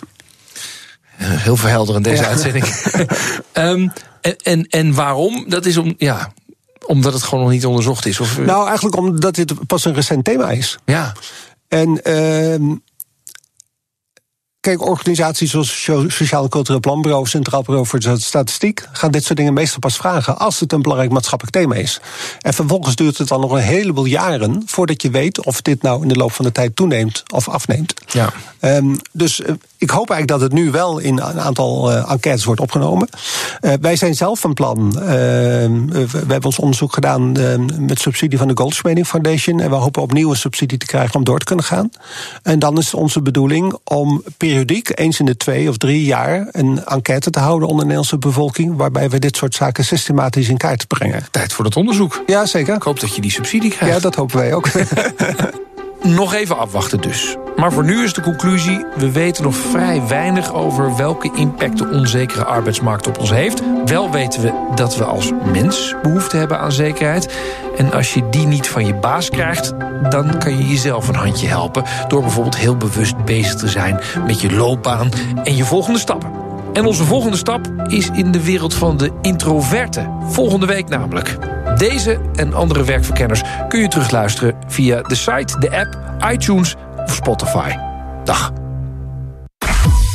Heel 1.16 1.56
verhelderend 1.56 2.04
deze 2.04 2.22
ja. 2.22 2.28
uitzending. 2.28 2.64
um, 3.52 3.92
en, 4.20 4.36
en, 4.36 4.66
en 4.66 4.94
waarom? 4.94 5.44
Dat 5.48 5.66
is 5.66 5.76
om, 5.76 5.94
ja, 5.98 6.32
omdat 6.86 7.12
het 7.12 7.22
gewoon 7.22 7.44
nog 7.44 7.52
niet 7.52 7.66
onderzocht 7.66 8.06
is? 8.06 8.20
Of... 8.20 8.38
Nou, 8.38 8.66
eigenlijk 8.66 8.96
omdat 8.96 9.34
dit 9.34 9.66
pas 9.66 9.84
een 9.84 9.94
recent 9.94 10.24
thema 10.24 10.50
is. 10.50 10.78
Ja. 10.84 11.12
En 11.68 12.00
uh, 12.04 12.76
Kijk, 14.62 14.86
organisaties 14.86 15.50
zoals 15.50 15.88
Sociaal 16.06 16.48
Cultureel 16.48 16.80
Planbureau, 16.80 17.26
Centraal 17.26 17.62
Bureau 17.62 17.86
voor 17.86 17.98
de 17.98 18.18
Statistiek, 18.18 18.88
gaan 18.92 19.10
dit 19.10 19.24
soort 19.24 19.38
dingen 19.38 19.52
meestal 19.52 19.78
pas 19.78 19.96
vragen 19.96 20.38
als 20.38 20.60
het 20.60 20.72
een 20.72 20.82
belangrijk 20.82 21.12
maatschappelijk 21.12 21.56
thema 21.56 21.74
is. 21.74 22.00
En 22.40 22.54
vervolgens 22.54 22.96
duurt 22.96 23.18
het 23.18 23.28
dan 23.28 23.40
nog 23.40 23.52
een 23.52 23.58
heleboel 23.58 24.04
jaren 24.04 24.62
voordat 24.66 25.02
je 25.02 25.10
weet 25.10 25.44
of 25.44 25.62
dit 25.62 25.82
nou 25.82 26.02
in 26.02 26.08
de 26.08 26.16
loop 26.16 26.32
van 26.32 26.44
de 26.44 26.52
tijd 26.52 26.76
toeneemt 26.76 27.22
of 27.32 27.48
afneemt. 27.48 27.94
Ja. 28.06 28.32
Um, 28.60 29.00
dus 29.12 29.40
uh, 29.40 29.46
ik 29.78 29.90
hoop 29.90 30.10
eigenlijk 30.10 30.40
dat 30.40 30.50
het 30.50 30.52
nu 30.52 30.70
wel 30.70 30.98
in 30.98 31.18
een 31.18 31.40
aantal 31.40 31.92
uh, 31.92 32.10
enquêtes 32.10 32.44
wordt 32.44 32.60
opgenomen. 32.60 33.08
Uh, 33.60 33.72
wij 33.80 33.96
zijn 33.96 34.14
zelf 34.14 34.40
van 34.40 34.54
plan. 34.54 34.92
we 34.92 36.06
hebben 36.16 36.44
ons 36.44 36.58
onderzoek 36.58 36.92
gedaan 36.92 37.32
met 37.86 38.00
subsidie 38.00 38.38
van 38.38 38.48
de 38.48 38.56
Goldschmeding 38.56 39.06
Foundation. 39.06 39.60
En 39.60 39.70
we 39.70 39.76
hopen 39.76 40.02
opnieuw 40.02 40.30
een 40.30 40.36
subsidie 40.36 40.78
te 40.78 40.86
krijgen 40.86 41.14
om 41.14 41.24
door 41.24 41.38
te 41.38 41.44
kunnen 41.44 41.64
gaan. 41.64 41.90
En 42.42 42.58
dan 42.58 42.78
is 42.78 42.94
onze 42.94 43.22
bedoeling 43.22 43.76
om 43.84 44.22
periodiek, 44.52 44.90
eens 44.98 45.18
in 45.18 45.24
de 45.24 45.36
twee 45.36 45.68
of 45.68 45.76
drie 45.76 46.04
jaar, 46.04 46.48
een 46.50 46.84
enquête 46.84 47.30
te 47.30 47.38
houden 47.38 47.68
onder 47.68 47.84
de 47.84 47.92
Nederlandse 47.92 48.18
bevolking. 48.18 48.76
Waarbij 48.76 49.10
we 49.10 49.18
dit 49.18 49.36
soort 49.36 49.54
zaken 49.54 49.84
systematisch 49.84 50.48
in 50.48 50.56
kaart 50.56 50.86
brengen. 50.86 51.26
Tijd 51.30 51.52
voor 51.52 51.64
het 51.64 51.76
onderzoek. 51.76 52.22
Ja, 52.26 52.46
zeker. 52.46 52.74
Ik 52.74 52.82
hoop 52.82 53.00
dat 53.00 53.14
je 53.14 53.20
die 53.20 53.30
subsidie 53.30 53.70
krijgt. 53.70 53.94
Ja, 53.94 54.00
dat 54.00 54.14
hopen 54.14 54.36
wij 54.36 54.54
ook. 54.54 54.68
nog 56.02 56.34
even 56.34 56.58
afwachten 56.58 57.00
dus. 57.00 57.36
Maar 57.56 57.72
voor 57.72 57.84
nu 57.84 58.02
is 58.02 58.12
de 58.12 58.20
conclusie... 58.20 58.84
we 58.96 59.10
weten 59.12 59.42
nog 59.42 59.56
vrij 59.56 60.02
weinig 60.08 60.52
over 60.52 60.96
welke 60.96 61.30
impact 61.34 61.78
de 61.78 61.88
onzekere 61.88 62.44
arbeidsmarkt 62.44 63.06
op 63.06 63.18
ons 63.18 63.30
heeft. 63.30 63.62
Wel 63.84 64.10
weten 64.10 64.42
we 64.42 64.72
dat 64.74 64.96
we 64.96 65.04
als 65.04 65.30
mens 65.52 65.94
behoefte 66.02 66.36
hebben 66.36 66.58
aan 66.58 66.72
zekerheid. 66.72 67.34
En 67.76 67.92
als 67.92 68.14
je 68.14 68.28
die 68.28 68.46
niet 68.46 68.68
van 68.68 68.86
je 68.86 68.94
baas 68.94 69.30
krijgt... 69.30 69.72
dan 70.10 70.38
kan 70.38 70.56
je 70.56 70.68
jezelf 70.68 71.08
een 71.08 71.14
handje 71.14 71.48
helpen... 71.48 71.84
door 72.08 72.20
bijvoorbeeld 72.20 72.56
heel 72.56 72.76
bewust 72.76 73.24
bezig 73.24 73.54
te 73.54 73.68
zijn 73.68 74.00
met 74.26 74.40
je 74.40 74.52
loopbaan 74.52 75.10
en 75.44 75.56
je 75.56 75.64
volgende 75.64 75.98
stappen. 75.98 76.30
En 76.72 76.84
onze 76.84 77.04
volgende 77.04 77.36
stap 77.36 77.72
is 77.86 78.10
in 78.12 78.32
de 78.32 78.44
wereld 78.44 78.74
van 78.74 78.96
de 78.96 79.10
introverte. 79.20 80.08
Volgende 80.28 80.66
week 80.66 80.88
namelijk. 80.88 81.38
Deze 81.90 82.20
en 82.34 82.52
andere 82.52 82.84
werkverkenners 82.84 83.42
kun 83.68 83.80
je 83.80 83.88
terugluisteren 83.88 84.54
via 84.66 85.02
de 85.02 85.14
site, 85.14 85.58
de 85.58 85.70
app, 85.70 85.98
iTunes 86.32 86.74
of 86.96 87.14
Spotify. 87.14 87.70
Dag. 88.24 88.52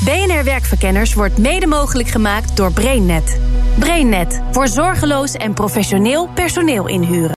BNR 0.05 0.43
Werkverkenners 0.43 1.13
wordt 1.13 1.37
mede 1.37 1.67
mogelijk 1.67 2.07
gemaakt 2.07 2.57
door 2.57 2.71
BrainNet. 2.73 3.39
BrainNet 3.79 4.41
voor 4.51 4.67
zorgeloos 4.67 5.33
en 5.33 5.53
professioneel 5.53 6.27
personeel 6.27 6.87
inhuren. 6.87 7.36